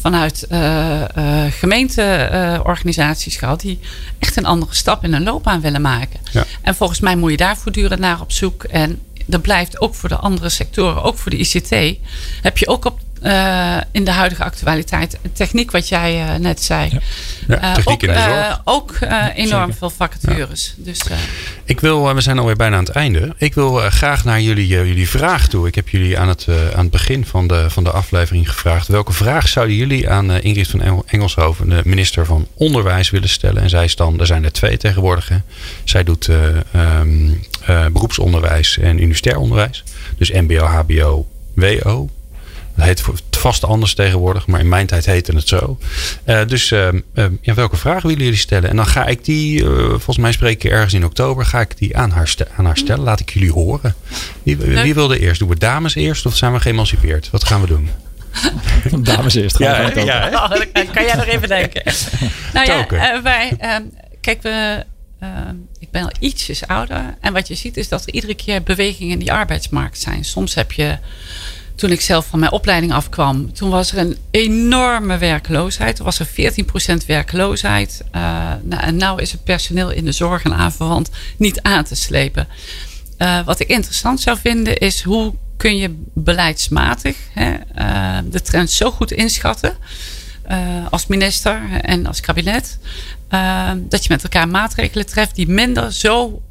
[0.00, 3.60] vanuit uh, uh, gemeenteorganisaties gehad.
[3.60, 3.80] Die
[4.18, 6.20] echt een andere stap in hun loopbaan willen maken.
[6.62, 8.64] En volgens mij moet je daar voortdurend naar op zoek.
[8.64, 11.98] En dat blijft ook voor de andere sectoren, ook voor de ICT,
[12.42, 16.88] heb je ook op, uh, in de huidige actualiteit techniek, wat jij uh, net zei.
[16.92, 16.98] Ja.
[17.48, 18.60] Ja, uh, techniek ook, in de zorg.
[18.64, 18.98] ook
[19.34, 20.74] enorm veel vacatures.
[20.76, 21.00] Dus,
[21.64, 23.34] ik wil, we zijn alweer bijna aan het einde.
[23.38, 25.66] Ik wil graag naar jullie, jullie vraag toe.
[25.66, 28.88] Ik heb jullie aan het, aan het begin van de, van de aflevering gevraagd.
[28.88, 33.62] Welke vraag zouden jullie aan Ingrid van Engelshoven, de minister van Onderwijs, willen stellen?
[33.62, 35.28] En zij is dan, er zijn er twee tegenwoordig.
[35.28, 35.36] Hè.
[35.84, 39.84] Zij doet um, uh, beroepsonderwijs en universitair onderwijs.
[40.16, 42.08] Dus MBO, HBO, WO.
[42.76, 45.78] Dat heet vast anders tegenwoordig, maar in mijn tijd heette het zo.
[46.26, 48.70] Uh, dus uh, uh, ja, welke vragen willen jullie stellen?
[48.70, 51.96] En dan ga ik die, volgens mij spreek ik ergens in oktober, ga ik die
[51.96, 53.04] aan haar, aan haar stellen.
[53.04, 53.94] Laat ik jullie horen.
[54.42, 55.38] Wie, wie wilde eerst?
[55.38, 57.30] Doen we dames eerst of zijn we geëmancipeerd?
[57.30, 57.88] Wat gaan we doen?
[59.02, 59.58] Dames eerst.
[59.58, 61.82] Ja, ja, ja, oh, kan jij nog even denken?
[62.54, 63.82] nou ja, wij, ehm,
[64.20, 64.84] kijk, we,
[65.20, 67.16] ehm, ik ben al ietsjes ouder.
[67.20, 70.24] En wat je ziet is dat er iedere keer bewegingen in die arbeidsmarkt zijn.
[70.24, 70.98] Soms heb je,
[71.74, 75.98] toen ik zelf van mijn opleiding afkwam, toen was er een enorme werkloosheid.
[75.98, 76.26] Er was er
[77.02, 78.04] 14% werkloosheid.
[78.14, 78.22] Uh,
[78.62, 82.48] nou, en nu is het personeel in de zorg en aanverwant niet aan te slepen.
[83.18, 88.70] Uh, wat ik interessant zou vinden is hoe kun je beleidsmatig hè, uh, de trend
[88.70, 89.76] zo goed inschatten
[90.90, 92.78] als minister en als kabinet.
[93.88, 96.42] dat je met elkaar maatregelen treft die minder zo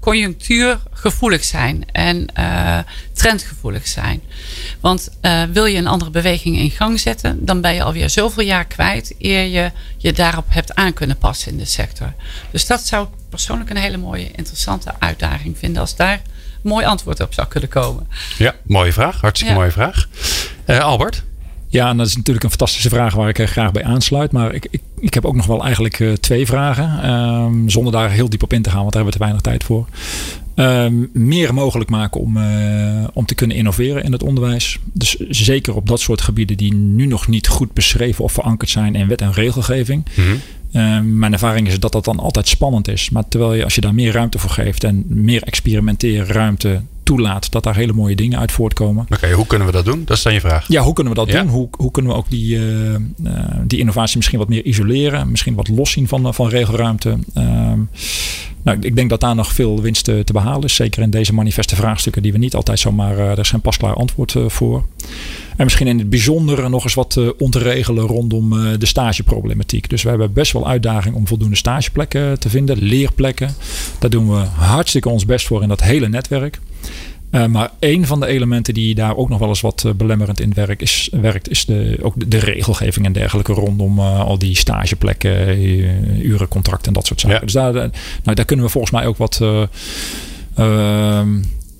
[0.00, 2.26] conjunctuurgevoelig zijn en
[3.12, 4.22] trendgevoelig zijn.
[4.80, 5.08] Want
[5.52, 9.14] wil je een andere beweging in gang zetten, dan ben je alweer zoveel jaar kwijt
[9.18, 12.12] eer je je daarop hebt aan kunnen passen in de sector.
[12.50, 16.22] Dus dat zou ik persoonlijk een hele mooie, interessante uitdaging vinden als daar
[16.62, 18.08] mooi antwoord op zou kunnen komen.
[18.38, 19.20] Ja, mooie vraag.
[19.20, 20.08] Hartstikke mooie vraag.
[20.66, 21.22] Albert?
[21.76, 24.32] Ja, en dat is natuurlijk een fantastische vraag waar ik er graag bij aansluit.
[24.32, 27.10] Maar ik, ik, ik heb ook nog wel eigenlijk uh, twee vragen.
[27.10, 29.42] Um, zonder daar heel diep op in te gaan, want daar hebben we te weinig
[29.42, 29.88] tijd voor.
[30.54, 34.78] Um, meer mogelijk maken om, uh, om te kunnen innoveren in het onderwijs.
[34.92, 38.94] Dus zeker op dat soort gebieden die nu nog niet goed beschreven of verankerd zijn
[38.94, 40.04] in wet en regelgeving.
[40.14, 40.40] Mm -hmm.
[40.72, 43.10] Ehm, mijn ervaring is dat dat dan altijd spannend is.
[43.10, 47.62] Maar terwijl je, als je daar meer ruimte voor geeft en meer experimenteerruimte toelaat, dat
[47.62, 49.06] daar hele mooie dingen uit voortkomen.
[49.10, 50.02] Oké, hoe kunnen we dat doen?
[50.04, 50.68] Dat is dan je vraag.
[50.68, 51.48] Ja, hoe kunnen we dat doen?
[51.48, 52.96] Hoe, hoe kunnen we ook die, uh,
[53.64, 55.30] die innovatie misschien wat meer isoleren?
[55.30, 57.18] Misschien wat loszien van, van regelruimte?
[57.34, 57.72] Uh,
[58.62, 60.74] nou, ik denk dat daar nog veel winst te, te, behalen is.
[60.74, 63.18] Zeker in deze manifeste vraagstukken die we niet altijd zomaar...
[63.18, 64.84] Er zijn pasklaar antwoord voor.
[65.56, 68.86] En misschien in het bijzondere nog eens wat uh, om te regelen rondom uh, de
[68.86, 69.88] stageproblematiek.
[69.90, 73.54] Dus we hebben best wel uitdaging om voldoende stageplekken te vinden, leerplekken.
[73.98, 76.60] Daar doen we hartstikke ons best voor in dat hele netwerk.
[77.30, 80.52] Uh, maar een van de elementen die daar ook nog wel eens wat belemmerend in
[80.54, 85.60] werkt, is, werkt, is de, ook de, de regelgeving en dergelijke rondom al die stageplekken,
[86.26, 87.36] urencontracten en dat soort zaken.
[87.38, 87.44] Ja.
[87.44, 89.40] Dus daar, nou, daar kunnen we volgens mij ook wat
[90.54, 91.28] ehm,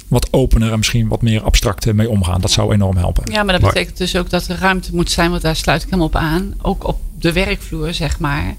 [0.08, 2.40] wat opener en misschien wat meer abstract mee omgaan.
[2.40, 3.32] Dat zou enorm helpen.
[3.32, 5.90] Ja, maar dat betekent dus ook dat er ruimte moet zijn, want daar sluit ik
[5.90, 6.54] hem op aan.
[6.62, 8.56] Ook op de werkvloer, zeg maar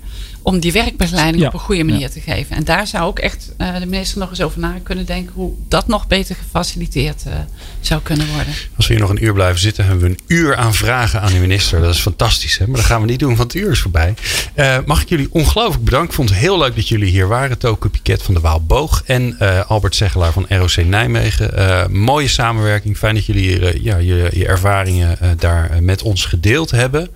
[0.47, 2.55] om die werkbegeleiding op een goede manier te geven.
[2.55, 5.53] En daar zou ook echt uh, de minister nog eens over na kunnen denken hoe
[5.67, 7.33] dat nog beter gefaciliteerd uh,
[7.79, 8.53] zou kunnen worden.
[8.75, 11.31] Als we hier nog een uur blijven zitten, hebben we een uur aan vragen aan
[11.31, 11.81] de minister.
[11.81, 12.67] Dat is fantastisch, hè?
[12.67, 14.13] maar dat gaan we niet doen, want het uur is voorbij.
[14.55, 16.09] Uh, mag ik jullie ongelooflijk bedanken.
[16.09, 17.57] Ik vond het heel leuk dat jullie hier waren.
[17.57, 19.37] Toke Piket van de Waalboog en
[19.67, 22.01] Albert Zegelaar van ROC Nijmegen.
[22.01, 22.97] mooie samenwerking.
[22.97, 27.09] Fijn dat jullie hier, ja, je, je ervaringen daar met ons gedeeld hebben.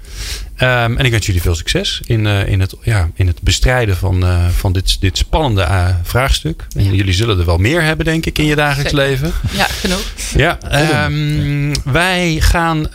[0.63, 3.97] Um, en ik wens jullie veel succes in, uh, in, het, ja, in het bestrijden
[3.97, 6.67] van, uh, van dit, dit spannende uh, vraagstuk.
[6.75, 6.91] En ja.
[6.91, 9.07] jullie zullen er wel meer hebben, denk ik, in je dagelijks Zeker.
[9.07, 9.31] leven.
[9.51, 10.01] Ja, genoeg.
[10.35, 10.57] Ja,
[11.05, 12.87] um, wij gaan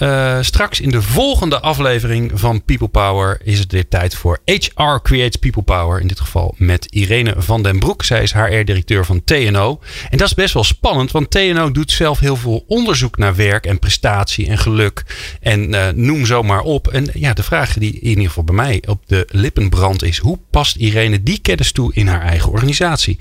[0.45, 3.41] straks in de volgende aflevering van People Power.
[3.45, 6.01] Is het weer tijd voor HR Creates People Power.
[6.01, 8.05] In dit geval met Irene van den Broek.
[8.05, 9.81] Zij is HR-directeur van TNO.
[10.11, 13.67] En dat is best wel spannend, want TNO doet zelf heel veel onderzoek naar werk
[13.67, 15.03] en prestatie en geluk.
[15.41, 16.89] En noem zo maar op.
[16.89, 20.03] En ja, de vraag vraag die in ieder geval bij mij op de lippen brandt
[20.03, 23.17] is: hoe past Irene die kennis toe in haar eigen organisatie?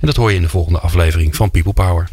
[0.00, 2.08] En dat hoor je in de volgende aflevering van People Power.